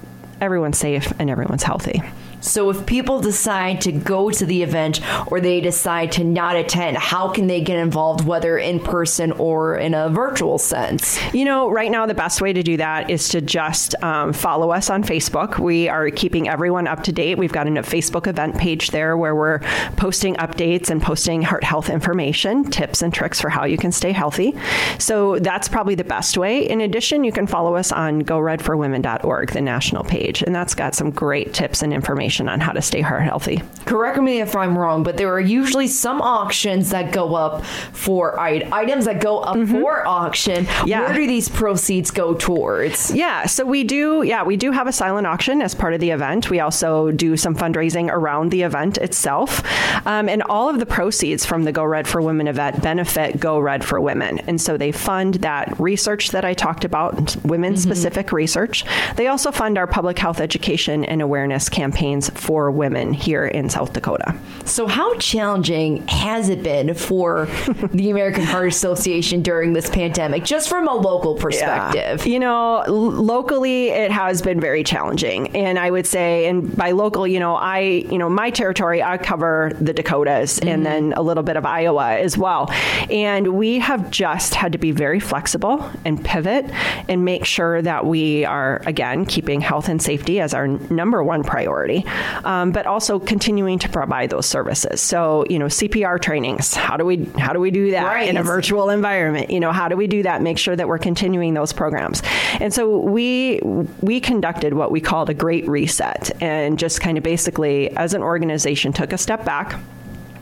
everyone's 0.41 0.77
safe 0.77 1.13
and 1.19 1.29
everyone's 1.29 1.63
healthy. 1.63 2.01
So 2.45 2.69
if 2.69 2.85
people 2.85 3.19
decide 3.19 3.81
to 3.81 3.91
go 3.91 4.29
to 4.29 4.45
the 4.45 4.61
event 4.61 5.01
or 5.31 5.41
they 5.41 5.61
decide 5.61 6.11
to 6.13 6.23
not 6.23 6.55
attend, 6.55 6.95
how 6.97 7.29
can 7.29 7.47
they 7.47 7.59
get 7.59 7.77
involved, 7.79 8.25
whether 8.25 8.57
in 8.57 8.79
person 8.79 9.31
or 9.33 9.77
in 9.77 9.95
a 9.95 10.09
virtual 10.09 10.59
sense? 10.59 11.19
You 11.33 11.43
know, 11.43 11.69
right 11.69 11.89
now, 11.89 12.05
the 12.05 12.13
best 12.13 12.41
way 12.41 12.53
to 12.53 12.61
do 12.61 12.77
that 12.77 13.09
is 13.09 13.29
to 13.29 13.41
just 13.41 13.95
um, 14.03 14.31
follow 14.31 14.69
us 14.71 14.91
on 14.91 15.03
Facebook. 15.03 15.57
We 15.57 15.89
are 15.89 16.11
keeping 16.11 16.47
everyone 16.47 16.87
up 16.87 17.03
to 17.03 17.11
date. 17.11 17.39
We've 17.39 17.51
got 17.51 17.67
a 17.67 17.71
Facebook 17.71 18.27
event 18.27 18.57
page 18.57 18.91
there 18.91 19.17
where 19.17 19.35
we're 19.35 19.59
posting 19.97 20.35
updates 20.35 20.91
and 20.91 21.01
posting 21.01 21.41
heart 21.41 21.63
health 21.63 21.89
information, 21.89 22.63
tips 22.63 23.01
and 23.01 23.11
tricks 23.11 23.41
for 23.41 23.49
how 23.49 23.65
you 23.65 23.77
can 23.77 23.91
stay 23.91 24.11
healthy. 24.11 24.55
So 24.99 25.39
that's 25.39 25.67
probably 25.67 25.95
the 25.95 26.03
best 26.03 26.37
way. 26.37 26.69
In 26.69 26.79
addition, 26.81 27.23
you 27.23 27.31
can 27.31 27.47
follow 27.47 27.75
us 27.75 27.91
on 27.91 28.21
goredforwomen.org, 28.21 29.51
the 29.51 29.61
national 29.61 30.03
page, 30.03 30.43
and 30.43 30.53
that's 30.53 30.75
got 30.75 30.93
some 30.93 31.09
great 31.09 31.51
tips 31.51 31.81
and 31.81 31.91
information 31.91 32.34
information 32.35 32.49
on 32.49 32.59
how 32.59 32.71
to 32.71 32.81
stay 32.81 33.01
heart 33.01 33.23
healthy. 33.23 33.61
Correct 33.85 34.19
me 34.19 34.41
if 34.41 34.55
I'm 34.55 34.77
wrong, 34.77 35.03
but 35.03 35.17
there 35.17 35.31
are 35.31 35.39
usually 35.39 35.87
some 35.87 36.21
auctions 36.21 36.89
that 36.89 37.11
go 37.11 37.35
up 37.35 37.63
for 37.93 38.39
items 38.39 39.05
that 39.05 39.21
go 39.21 39.39
up 39.39 39.55
mm-hmm. 39.55 39.73
for 39.73 40.07
auction. 40.07 40.65
Yeah. 40.85 41.01
Where 41.01 41.13
do 41.13 41.27
these 41.27 41.49
proceeds 41.49 42.11
go 42.11 42.33
towards? 42.33 43.11
Yeah, 43.11 43.45
so 43.45 43.65
we 43.65 43.83
do. 43.83 44.23
Yeah, 44.23 44.43
we 44.43 44.57
do 44.57 44.71
have 44.71 44.87
a 44.87 44.91
silent 44.91 45.27
auction 45.27 45.61
as 45.61 45.75
part 45.75 45.93
of 45.93 45.99
the 45.99 46.09
event. 46.09 46.49
We 46.49 46.59
also 46.59 47.11
do 47.11 47.37
some 47.37 47.55
fundraising 47.55 48.09
around 48.09 48.51
the 48.51 48.63
event 48.63 48.97
itself, 48.97 49.61
um, 50.07 50.27
and 50.29 50.41
all 50.43 50.69
of 50.69 50.79
the 50.79 50.85
proceeds 50.85 51.45
from 51.45 51.63
the 51.63 51.71
Go 51.71 51.83
Red 51.83 52.07
for 52.07 52.21
Women 52.21 52.47
event 52.47 52.81
benefit 52.81 53.39
Go 53.39 53.59
Red 53.59 53.85
for 53.85 54.01
Women, 54.01 54.39
and 54.47 54.59
so 54.59 54.77
they 54.77 54.91
fund 54.91 55.35
that 55.35 55.79
research 55.79 56.31
that 56.31 56.43
I 56.43 56.53
talked 56.53 56.85
about, 56.85 57.35
women 57.43 57.77
specific 57.77 58.27
mm-hmm. 58.27 58.35
research. 58.35 58.83
They 59.15 59.27
also 59.27 59.51
fund 59.51 59.77
our 59.77 59.87
public 59.87 60.17
health 60.17 60.39
education 60.39 61.05
and 61.05 61.21
awareness 61.21 61.69
campaigns 62.15 62.29
for 62.45 62.71
women 62.71 63.13
here 63.13 63.45
in 63.45 63.69
South 63.69 63.93
Dakota. 63.93 64.35
So, 64.65 64.87
how 64.87 65.15
challenging 65.17 66.07
has 66.07 66.49
it 66.49 66.63
been 66.63 66.93
for 66.93 67.47
the 67.93 68.09
American 68.09 68.43
Heart 68.43 68.69
Association 68.69 69.41
during 69.41 69.73
this 69.73 69.89
pandemic, 69.89 70.43
just 70.43 70.69
from 70.69 70.87
a 70.87 70.93
local 70.93 71.35
perspective? 71.35 72.25
Yeah. 72.25 72.33
You 72.33 72.39
know, 72.39 72.83
l- 72.87 72.93
locally, 72.93 73.89
it 73.89 74.11
has 74.11 74.41
been 74.41 74.59
very 74.59 74.83
challenging. 74.83 75.55
And 75.55 75.77
I 75.77 75.91
would 75.91 76.07
say, 76.07 76.47
and 76.47 76.75
by 76.75 76.91
local, 76.91 77.27
you 77.27 77.39
know, 77.39 77.55
I, 77.55 77.79
you 77.79 78.17
know, 78.17 78.29
my 78.29 78.49
territory, 78.49 79.03
I 79.03 79.17
cover 79.17 79.71
the 79.79 79.93
Dakotas 79.93 80.59
mm-hmm. 80.59 80.69
and 80.69 80.85
then 80.85 81.13
a 81.15 81.21
little 81.21 81.43
bit 81.43 81.57
of 81.57 81.65
Iowa 81.65 82.15
as 82.15 82.37
well. 82.37 82.69
And 83.09 83.55
we 83.55 83.79
have 83.79 84.09
just 84.11 84.55
had 84.55 84.71
to 84.71 84.77
be 84.77 84.91
very 84.91 85.19
flexible 85.19 85.89
and 86.03 86.23
pivot 86.23 86.65
and 87.07 87.23
make 87.23 87.45
sure 87.45 87.81
that 87.81 88.05
we 88.05 88.45
are, 88.45 88.81
again, 88.85 89.25
keeping 89.25 89.61
health 89.61 89.89
and 89.89 90.01
safety 90.01 90.39
as 90.39 90.53
our 90.53 90.67
number 90.67 91.23
one 91.23 91.43
priority. 91.43 92.04
Um, 92.43 92.71
but 92.71 92.85
also 92.85 93.19
continuing 93.19 93.79
to 93.79 93.89
provide 93.89 94.29
those 94.29 94.45
services. 94.45 95.01
So, 95.01 95.45
you 95.49 95.59
know, 95.59 95.65
CPR 95.65 96.21
trainings. 96.21 96.73
How 96.73 96.97
do 96.97 97.05
we 97.05 97.25
how 97.37 97.53
do 97.53 97.59
we 97.59 97.71
do 97.71 97.91
that 97.91 98.05
Right. 98.05 98.29
in 98.29 98.37
a 98.37 98.43
virtual 98.43 98.89
environment? 98.89 99.49
You 99.49 99.59
know, 99.59 99.71
how 99.71 99.87
do 99.87 99.95
we 99.95 100.07
do 100.07 100.23
that? 100.23 100.41
Make 100.41 100.57
sure 100.57 100.75
that 100.75 100.87
we're 100.87 100.97
continuing 100.99 101.53
those 101.53 101.73
programs. 101.73 102.21
And 102.59 102.73
so 102.73 102.97
we 102.99 103.59
we 104.01 104.19
conducted 104.19 104.73
what 104.73 104.91
we 104.91 105.01
called 105.01 105.29
a 105.29 105.33
great 105.33 105.67
reset, 105.67 106.31
and 106.41 106.77
just 106.79 107.01
kind 107.01 107.17
of 107.17 107.23
basically, 107.23 107.89
as 107.97 108.13
an 108.13 108.21
organization, 108.23 108.93
took 108.93 109.13
a 109.13 109.17
step 109.17 109.45
back 109.45 109.79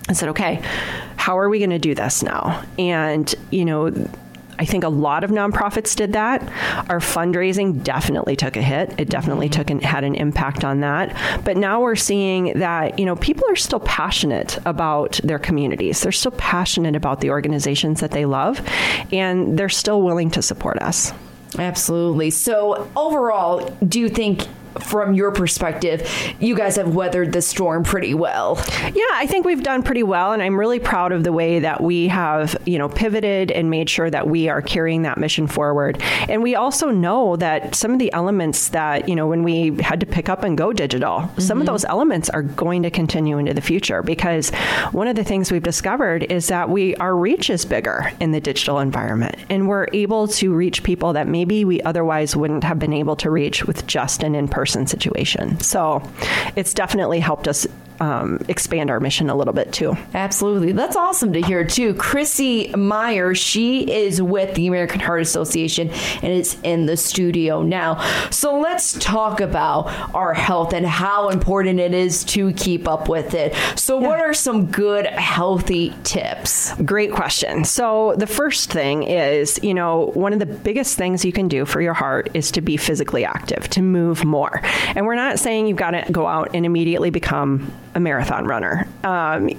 and 0.07 0.17
said, 0.17 0.29
okay, 0.29 0.61
how 1.15 1.37
are 1.39 1.49
we 1.49 1.59
going 1.59 1.69
to 1.69 1.79
do 1.79 1.95
this 1.95 2.21
now? 2.23 2.61
And, 2.77 3.33
you 3.51 3.63
know, 3.63 3.89
I 4.59 4.65
think 4.65 4.83
a 4.83 4.89
lot 4.89 5.23
of 5.23 5.31
nonprofits 5.31 5.95
did 5.95 6.13
that. 6.13 6.41
Our 6.89 6.99
fundraising 6.99 7.83
definitely 7.83 8.35
took 8.35 8.55
a 8.55 8.61
hit. 8.61 8.93
It 8.99 9.09
definitely 9.09 9.47
mm-hmm. 9.49 9.59
took 9.59 9.69
an, 9.69 9.81
had 9.81 10.03
an 10.03 10.15
impact 10.15 10.63
on 10.63 10.81
that. 10.81 11.15
But 11.43 11.57
now 11.57 11.81
we're 11.81 11.95
seeing 11.95 12.59
that 12.59 12.99
you 12.99 13.05
know 13.05 13.15
people 13.15 13.45
are 13.49 13.55
still 13.55 13.79
passionate 13.79 14.59
about 14.65 15.19
their 15.23 15.39
communities. 15.39 16.01
They're 16.01 16.11
still 16.11 16.31
passionate 16.31 16.95
about 16.95 17.21
the 17.21 17.29
organizations 17.29 17.99
that 18.01 18.11
they 18.11 18.25
love, 18.25 18.61
and 19.11 19.57
they're 19.57 19.69
still 19.69 20.01
willing 20.01 20.31
to 20.31 20.41
support 20.41 20.81
us. 20.81 21.13
Absolutely. 21.57 22.31
So, 22.31 22.89
overall, 22.95 23.69
do 23.87 23.99
you 23.99 24.09
think, 24.09 24.47
from 24.79 25.13
your 25.13 25.31
perspective, 25.31 26.09
you 26.39 26.55
guys 26.55 26.75
have 26.75 26.95
weathered 26.95 27.33
the 27.33 27.41
storm 27.41 27.83
pretty 27.83 28.13
well? 28.13 28.63
Yeah, 28.93 29.03
I 29.13 29.27
think 29.27 29.45
we've 29.45 29.63
done 29.63 29.83
pretty 29.83 30.03
well, 30.03 30.31
and 30.31 30.41
I'm 30.41 30.59
really 30.59 30.79
proud 30.79 31.11
of 31.11 31.23
the 31.23 31.31
way 31.31 31.59
that 31.59 31.81
we 31.81 32.07
have, 32.07 32.55
you 32.65 32.77
know, 32.77 32.89
pivoted 32.89 33.51
and 33.51 33.69
made 33.69 33.89
sure 33.89 34.09
that 34.09 34.27
we 34.27 34.49
are 34.49 34.61
carrying 34.61 35.03
that 35.03 35.17
mission 35.17 35.47
forward. 35.47 36.01
And 36.29 36.43
we 36.43 36.55
also 36.55 36.89
know 36.89 37.35
that 37.37 37.75
some 37.75 37.91
of 37.91 37.99
the 37.99 38.11
elements 38.13 38.69
that, 38.69 39.07
you 39.07 39.15
know, 39.15 39.27
when 39.27 39.43
we 39.43 39.75
had 39.81 39.99
to 39.99 40.05
pick 40.05 40.29
up 40.29 40.43
and 40.43 40.57
go 40.57 40.73
digital, 40.73 41.29
some 41.37 41.59
of 41.59 41.65
mm-hmm. 41.65 41.73
those 41.73 41.85
elements 41.85 42.29
are 42.29 42.43
going 42.43 42.83
to 42.83 42.89
continue 42.89 43.37
into 43.37 43.53
the 43.53 43.61
future 43.61 44.03
because 44.03 44.49
one 44.91 45.07
of 45.07 45.15
the 45.15 45.23
things 45.23 45.51
we've 45.51 45.63
discovered 45.63 46.23
is 46.31 46.47
that 46.47 46.69
we 46.69 46.95
our 46.95 47.15
reach 47.15 47.49
is 47.49 47.65
bigger 47.65 48.11
in 48.19 48.31
the 48.31 48.41
digital 48.41 48.79
environment, 48.79 49.35
and 49.49 49.67
we're 49.67 49.87
able 49.93 50.27
to 50.27 50.53
reach 50.53 50.83
people 50.83 51.13
that 51.13 51.27
maybe 51.27 51.65
we 51.65 51.81
otherwise 51.81 52.35
wouldn't 52.35 52.63
have 52.63 52.79
been 52.79 52.93
able 52.93 53.15
to 53.15 53.29
reach 53.29 53.65
with 53.65 53.85
just 53.87 54.23
an 54.23 54.35
in-person 54.63 54.87
situation. 54.87 55.59
So, 55.59 56.01
it's 56.55 56.73
definitely 56.73 57.19
helped 57.19 57.47
us 57.47 57.67
um, 57.99 58.39
expand 58.47 58.89
our 58.89 58.99
mission 58.99 59.29
a 59.29 59.35
little 59.35 59.53
bit 59.53 59.71
too. 59.71 59.97
Absolutely. 60.13 60.71
That's 60.71 60.95
awesome 60.95 61.33
to 61.33 61.41
hear, 61.41 61.63
too. 61.65 61.93
Chrissy 61.93 62.73
Meyer, 62.75 63.35
she 63.35 63.89
is 63.91 64.21
with 64.21 64.55
the 64.55 64.67
American 64.67 64.99
Heart 64.99 65.21
Association 65.21 65.89
and 65.89 66.31
is 66.31 66.57
in 66.63 66.85
the 66.85 66.97
studio 66.97 67.61
now. 67.61 67.99
So 68.29 68.59
let's 68.59 68.93
talk 68.93 69.41
about 69.41 69.83
our 70.15 70.33
health 70.33 70.73
and 70.73 70.85
how 70.85 71.29
important 71.29 71.79
it 71.79 71.93
is 71.93 72.23
to 72.25 72.53
keep 72.53 72.87
up 72.87 73.09
with 73.09 73.33
it. 73.33 73.55
So, 73.77 73.97
what 73.97 74.19
are 74.19 74.33
some 74.33 74.67
good, 74.67 75.05
healthy 75.05 75.93
tips? 76.03 76.73
Great 76.83 77.11
question. 77.11 77.63
So, 77.63 78.15
the 78.17 78.27
first 78.27 78.71
thing 78.71 79.03
is, 79.03 79.59
you 79.63 79.73
know, 79.73 80.11
one 80.13 80.33
of 80.33 80.39
the 80.39 80.45
biggest 80.45 80.97
things 80.97 81.25
you 81.25 81.31
can 81.31 81.47
do 81.47 81.65
for 81.65 81.81
your 81.81 81.93
heart 81.93 82.29
is 82.33 82.51
to 82.51 82.61
be 82.61 82.77
physically 82.77 83.25
active, 83.25 83.69
to 83.71 83.81
move 83.81 84.23
more. 84.23 84.61
And 84.95 85.05
we're 85.05 85.15
not 85.15 85.39
saying 85.39 85.67
you've 85.67 85.77
got 85.77 85.91
to 85.91 86.11
go 86.11 86.27
out 86.27 86.51
and 86.53 86.65
immediately 86.65 87.09
become 87.09 87.71
a 87.95 87.99
marathon 87.99 88.45
runner. 88.45 88.87
Um, 89.03 89.49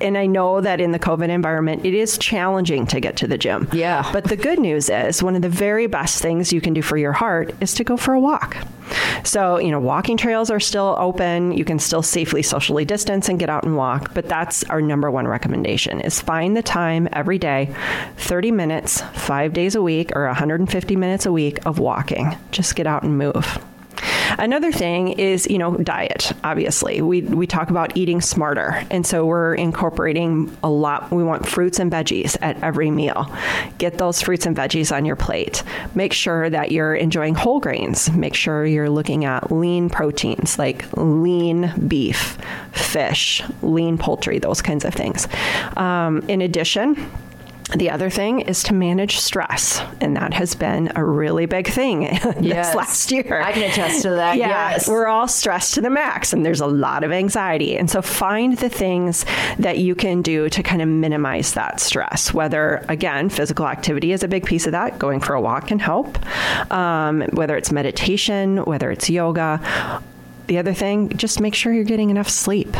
and 0.00 0.18
I 0.18 0.26
know 0.26 0.60
that 0.60 0.80
in 0.80 0.92
the 0.92 0.98
COVID 0.98 1.28
environment, 1.28 1.84
it 1.84 1.94
is 1.94 2.18
challenging 2.18 2.86
to 2.88 3.00
get 3.00 3.16
to 3.18 3.26
the 3.26 3.38
gym. 3.38 3.68
Yeah. 3.72 4.08
But 4.12 4.24
the 4.24 4.36
good 4.36 4.58
news 4.58 4.90
is, 4.90 5.22
one 5.22 5.36
of 5.36 5.42
the 5.42 5.48
very 5.48 5.86
best 5.86 6.20
things 6.20 6.52
you 6.52 6.60
can 6.60 6.74
do 6.74 6.82
for 6.82 6.96
your 6.96 7.12
heart 7.12 7.54
is 7.60 7.74
to 7.74 7.84
go 7.84 7.96
for 7.96 8.12
a 8.12 8.20
walk. 8.20 8.56
So, 9.24 9.58
you 9.58 9.70
know, 9.70 9.80
walking 9.80 10.16
trails 10.16 10.50
are 10.50 10.60
still 10.60 10.96
open. 10.98 11.52
You 11.52 11.64
can 11.64 11.78
still 11.78 12.02
safely 12.02 12.42
socially 12.42 12.84
distance 12.84 13.28
and 13.28 13.38
get 13.38 13.48
out 13.48 13.64
and 13.64 13.76
walk, 13.76 14.12
but 14.14 14.28
that's 14.28 14.62
our 14.64 14.82
number 14.82 15.10
one 15.10 15.26
recommendation 15.26 16.00
is 16.00 16.20
find 16.20 16.56
the 16.56 16.62
time 16.62 17.08
every 17.12 17.38
day, 17.38 17.74
30 18.18 18.50
minutes, 18.50 19.00
5 19.00 19.52
days 19.52 19.74
a 19.74 19.82
week 19.82 20.14
or 20.14 20.26
150 20.26 20.96
minutes 20.96 21.24
a 21.24 21.32
week 21.32 21.64
of 21.64 21.78
walking. 21.78 22.36
Just 22.50 22.76
get 22.76 22.86
out 22.86 23.04
and 23.04 23.16
move. 23.16 23.58
Another 24.38 24.72
thing 24.72 25.08
is, 25.08 25.46
you 25.48 25.58
know, 25.58 25.76
diet. 25.76 26.32
Obviously, 26.42 27.00
we 27.02 27.22
we 27.22 27.46
talk 27.46 27.70
about 27.70 27.96
eating 27.96 28.20
smarter, 28.20 28.84
and 28.90 29.06
so 29.06 29.24
we're 29.24 29.54
incorporating 29.54 30.54
a 30.62 30.70
lot. 30.70 31.10
We 31.10 31.24
want 31.24 31.46
fruits 31.46 31.78
and 31.78 31.90
veggies 31.90 32.36
at 32.42 32.62
every 32.62 32.90
meal. 32.90 33.30
Get 33.78 33.98
those 33.98 34.22
fruits 34.22 34.46
and 34.46 34.56
veggies 34.56 34.94
on 34.94 35.04
your 35.04 35.16
plate. 35.16 35.62
Make 35.94 36.12
sure 36.12 36.50
that 36.50 36.72
you're 36.72 36.94
enjoying 36.94 37.34
whole 37.34 37.60
grains. 37.60 38.10
Make 38.10 38.34
sure 38.34 38.64
you're 38.66 38.90
looking 38.90 39.24
at 39.24 39.50
lean 39.50 39.88
proteins 39.90 40.58
like 40.58 40.84
lean 40.96 41.72
beef, 41.86 42.38
fish, 42.72 43.42
lean 43.62 43.98
poultry, 43.98 44.38
those 44.38 44.62
kinds 44.62 44.84
of 44.84 44.94
things. 44.94 45.28
Um, 45.76 46.24
in 46.28 46.40
addition. 46.40 47.10
The 47.76 47.90
other 47.90 48.08
thing 48.08 48.40
is 48.40 48.62
to 48.64 48.74
manage 48.74 49.18
stress, 49.18 49.82
and 50.00 50.16
that 50.16 50.32
has 50.34 50.54
been 50.54 50.92
a 50.94 51.04
really 51.04 51.46
big 51.46 51.66
thing 51.66 52.00
this 52.22 52.36
Yes. 52.40 52.74
last 52.74 53.10
year. 53.10 53.42
I 53.42 53.50
can 53.52 53.62
attest 53.68 54.02
to 54.02 54.10
that. 54.10 54.36
Yeah, 54.36 54.70
yes. 54.70 54.88
we're 54.88 55.06
all 55.08 55.26
stressed 55.26 55.74
to 55.74 55.80
the 55.80 55.90
max, 55.90 56.32
and 56.32 56.46
there's 56.46 56.60
a 56.60 56.66
lot 56.66 57.02
of 57.02 57.10
anxiety. 57.10 57.76
And 57.76 57.90
so, 57.90 58.00
find 58.00 58.56
the 58.58 58.68
things 58.68 59.26
that 59.58 59.78
you 59.78 59.94
can 59.96 60.22
do 60.22 60.48
to 60.50 60.62
kind 60.62 60.82
of 60.82 60.88
minimize 60.88 61.54
that 61.54 61.80
stress. 61.80 62.32
Whether, 62.32 62.84
again, 62.88 63.28
physical 63.28 63.66
activity 63.66 64.12
is 64.12 64.22
a 64.22 64.28
big 64.28 64.44
piece 64.46 64.66
of 64.66 64.72
that. 64.72 64.98
Going 65.00 65.18
for 65.20 65.34
a 65.34 65.40
walk 65.40 65.68
can 65.68 65.80
help. 65.80 66.16
Um, 66.72 67.22
whether 67.32 67.56
it's 67.56 67.72
meditation, 67.72 68.58
whether 68.64 68.90
it's 68.92 69.10
yoga. 69.10 69.60
The 70.46 70.58
other 70.58 70.74
thing, 70.74 71.08
just 71.16 71.40
make 71.40 71.54
sure 71.54 71.72
you're 71.72 71.84
getting 71.84 72.10
enough 72.10 72.28
sleep. 72.28 72.76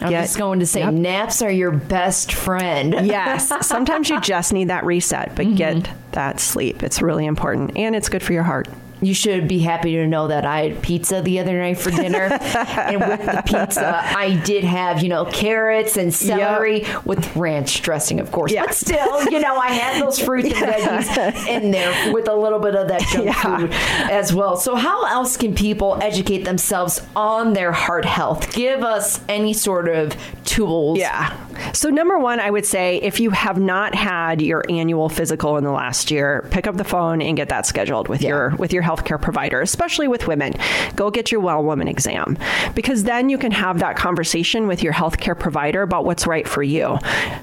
I'm 0.00 0.12
just 0.12 0.38
going 0.38 0.60
to 0.60 0.66
say 0.66 0.80
Yep. 0.80 0.94
naps 0.94 1.42
are 1.42 1.50
your 1.50 1.72
best 1.72 2.32
friend. 2.32 3.06
Yes, 3.06 3.52
sometimes 3.66 4.08
you 4.08 4.20
just 4.20 4.52
need 4.52 4.68
that 4.68 4.84
reset, 4.84 5.34
but 5.34 5.46
mm-hmm. 5.46 5.56
get 5.56 5.90
that 6.12 6.40
sleep. 6.40 6.82
It's 6.82 7.02
really 7.02 7.26
important, 7.26 7.76
and 7.76 7.96
it's 7.96 8.08
good 8.08 8.22
for 8.22 8.32
your 8.32 8.44
heart. 8.44 8.68
You 9.00 9.14
should 9.14 9.46
be 9.48 9.60
happy 9.60 9.92
to 9.96 10.06
know 10.06 10.28
that 10.28 10.44
I 10.44 10.68
had 10.68 10.82
pizza 10.82 11.22
the 11.22 11.38
other 11.40 11.58
night 11.58 11.78
for 11.78 11.90
dinner. 11.90 12.24
and 12.40 13.00
with 13.00 13.20
the 13.24 13.42
pizza, 13.46 14.02
I 14.16 14.40
did 14.44 14.64
have, 14.64 15.02
you 15.02 15.08
know, 15.08 15.24
carrots 15.26 15.96
and 15.96 16.12
celery 16.12 16.84
with 17.04 17.34
ranch 17.36 17.82
dressing, 17.82 18.18
of 18.20 18.32
course. 18.32 18.52
Yeah. 18.52 18.66
But 18.66 18.74
still, 18.74 19.24
you 19.30 19.40
know, 19.40 19.56
I 19.56 19.68
had 19.68 20.02
those 20.02 20.18
fruits 20.18 20.48
and 20.48 20.54
veggies 21.04 21.46
in 21.48 21.70
there 21.70 22.12
with 22.12 22.28
a 22.28 22.34
little 22.34 22.58
bit 22.58 22.74
of 22.74 22.88
that 22.88 23.02
junk 23.02 23.26
Yeah. 23.26 23.56
food 23.58 23.72
as 24.10 24.34
well. 24.34 24.56
So, 24.56 24.74
how 24.74 25.04
else 25.06 25.36
can 25.36 25.54
people 25.54 25.98
educate 26.02 26.44
themselves 26.44 27.00
on 27.14 27.52
their 27.52 27.72
heart 27.72 28.04
health? 28.04 28.52
Give 28.52 28.82
us 28.82 29.20
any 29.28 29.52
sort 29.52 29.88
of 29.88 30.16
tools. 30.44 30.98
Yeah. 30.98 31.36
So, 31.72 31.90
number 31.90 32.18
one, 32.18 32.40
I 32.40 32.50
would 32.50 32.66
say 32.66 32.96
if 32.96 33.20
you 33.20 33.30
have 33.30 33.58
not 33.58 33.94
had 33.94 34.40
your 34.42 34.64
annual 34.68 35.08
physical 35.08 35.56
in 35.56 35.64
the 35.64 35.70
last 35.70 36.10
year, 36.10 36.46
pick 36.50 36.66
up 36.66 36.76
the 36.76 36.84
phone 36.84 37.20
and 37.20 37.36
get 37.36 37.48
that 37.48 37.66
scheduled 37.66 38.08
with 38.08 38.22
your 38.22 38.54
with 38.56 38.72
your 38.72 38.82
healthcare 38.82 39.20
provider, 39.20 39.60
especially 39.60 40.08
with 40.08 40.26
women. 40.26 40.54
Go 40.96 41.10
get 41.10 41.30
your 41.30 41.40
Well 41.40 41.62
Woman 41.62 41.88
exam 41.88 42.38
because 42.74 43.04
then 43.04 43.28
you 43.28 43.38
can 43.38 43.52
have 43.52 43.78
that 43.80 43.96
conversation 43.96 44.66
with 44.66 44.82
your 44.82 44.92
healthcare 44.92 45.38
provider 45.38 45.82
about 45.82 46.04
what's 46.04 46.26
right 46.26 46.46
for 46.46 46.62
you. 46.62 46.98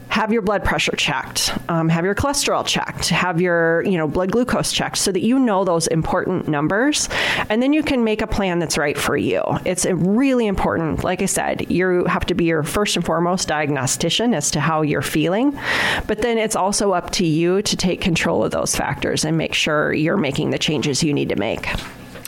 Have 0.10 0.32
your 0.32 0.42
blood 0.42 0.64
pressure 0.64 0.96
checked, 0.96 1.54
um, 1.70 1.90
have 1.90 2.06
your 2.06 2.16
cholesterol 2.16 2.66
checked, 2.66 3.10
have 3.10 3.42
your 3.42 3.84
you 3.84 3.98
know 3.98 4.08
blood 4.08 4.32
glucose 4.32 4.72
checked, 4.72 4.98
so 4.98 5.12
that 5.12 5.22
you 5.22 5.38
know 5.40 5.66
those 5.66 5.88
important 5.88 6.48
numbers, 6.48 7.10
and 7.50 7.62
then 7.62 7.74
you 7.74 7.84
can 7.84 8.04
make 8.04 8.22
a 8.22 8.28
plan 8.28 8.60
that's 8.60 8.78
right 8.78 8.98
for 8.98 9.18
you. 9.18 9.44
It's 9.66 9.86
really 9.86 10.48
important. 10.48 11.04
Like 11.04 11.22
I 11.22 11.26
said, 11.26 11.70
you 11.70 12.06
have 12.06 12.26
to 12.28 12.34
be 12.34 12.46
your 12.46 12.64
first 12.64 12.96
and 12.96 13.06
foremost 13.06 13.52
diagnostician 14.06 14.34
as 14.34 14.52
to 14.52 14.60
how 14.60 14.82
you're 14.82 15.02
feeling, 15.02 15.58
but 16.08 16.22
then 16.22 16.38
it's 16.38 16.56
also 16.56 16.92
up 16.94 17.12
to 17.12 17.26
you 17.26 17.62
to 17.64 17.76
take 17.76 18.02
control 18.02 18.44
of 18.44 18.52
those 18.52 18.76
factors 18.76 19.26
and 19.26 19.38
make 19.38 19.54
sure 19.54 19.94
you're 19.94 20.18
making 20.18 20.52
the 20.52 20.60
changes 20.60 21.04
you 21.04 21.14
need 21.14 21.30
to 21.30 21.36
make. 21.36 21.68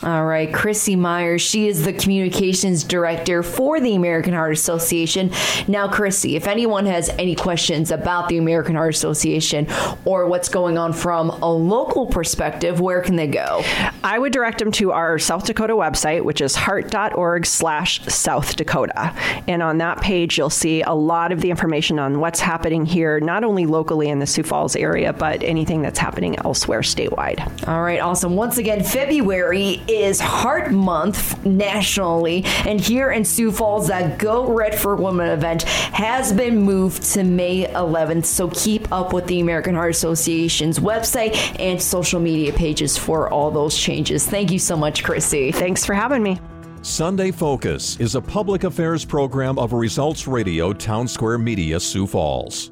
All 0.04 0.24
right, 0.24 0.54
Chrissy 0.54 0.94
Myers. 0.94 1.42
She 1.42 1.66
is 1.66 1.84
the 1.84 1.92
communications 1.92 2.84
director 2.84 3.42
for 3.42 3.80
the 3.80 3.96
American 3.96 4.32
Heart 4.32 4.52
Association. 4.52 5.32
Now, 5.66 5.88
Chrissy, 5.88 6.36
if 6.36 6.46
anyone 6.46 6.86
has 6.86 7.08
any 7.18 7.34
questions 7.34 7.90
about 7.90 8.28
the 8.28 8.38
American 8.38 8.76
Heart 8.76 8.94
Association 8.94 9.66
or 10.04 10.26
what's 10.26 10.48
going 10.48 10.78
on 10.78 10.92
from 10.92 11.30
a 11.30 11.52
local 11.52 12.06
perspective, 12.06 12.78
where 12.78 13.02
can 13.02 13.16
they 13.16 13.26
go? 13.26 13.64
I 14.04 14.20
would 14.20 14.32
direct 14.32 14.60
them 14.60 14.70
to 14.72 14.92
our 14.92 15.18
South 15.18 15.44
Dakota 15.44 15.74
website, 15.74 16.22
which 16.22 16.40
is 16.40 16.54
heart.org 16.54 17.44
slash 17.44 18.00
South 18.04 18.54
Dakota. 18.54 19.12
And 19.48 19.64
on 19.64 19.78
that 19.78 20.00
page, 20.00 20.38
you'll 20.38 20.48
see 20.48 20.80
a 20.82 20.94
lot 20.94 21.32
of 21.32 21.40
the 21.40 21.50
information 21.50 21.98
on 21.98 22.20
what's 22.20 22.38
happening 22.38 22.86
here, 22.86 23.18
not 23.18 23.42
only 23.42 23.66
locally 23.66 24.08
in 24.08 24.20
the 24.20 24.26
Sioux 24.28 24.44
Falls 24.44 24.76
area, 24.76 25.12
but 25.12 25.42
anything 25.42 25.82
that's 25.82 25.98
happening 25.98 26.36
elsewhere 26.44 26.82
statewide. 26.82 27.66
All 27.66 27.82
right, 27.82 28.00
awesome. 28.00 28.36
Once 28.36 28.58
again, 28.58 28.84
February 28.84 29.82
is 29.88 30.20
Heart 30.20 30.72
Month 30.72 31.44
nationally, 31.44 32.44
and 32.66 32.80
here 32.80 33.10
in 33.10 33.24
Sioux 33.24 33.50
Falls, 33.50 33.88
that 33.88 34.18
Go 34.18 34.52
Red 34.52 34.78
for 34.78 34.94
Women 34.96 35.28
event 35.30 35.62
has 35.62 36.32
been 36.32 36.60
moved 36.60 37.02
to 37.14 37.24
May 37.24 37.66
11th. 37.66 38.26
So 38.26 38.48
keep 38.50 38.90
up 38.92 39.12
with 39.12 39.26
the 39.26 39.40
American 39.40 39.74
Heart 39.74 39.90
Association's 39.90 40.78
website 40.78 41.36
and 41.58 41.80
social 41.80 42.20
media 42.20 42.52
pages 42.52 42.96
for 42.96 43.30
all 43.30 43.50
those 43.50 43.76
changes. 43.76 44.26
Thank 44.26 44.52
you 44.52 44.58
so 44.58 44.76
much, 44.76 45.02
Chrissy. 45.02 45.52
Thanks 45.52 45.84
for 45.84 45.94
having 45.94 46.22
me. 46.22 46.38
Sunday 46.82 47.30
Focus 47.30 47.98
is 47.98 48.14
a 48.14 48.20
public 48.20 48.64
affairs 48.64 49.04
program 49.04 49.58
of 49.58 49.72
Results 49.72 50.28
Radio 50.28 50.72
Town 50.72 51.08
Square 51.08 51.38
Media, 51.38 51.80
Sioux 51.80 52.06
Falls. 52.06 52.70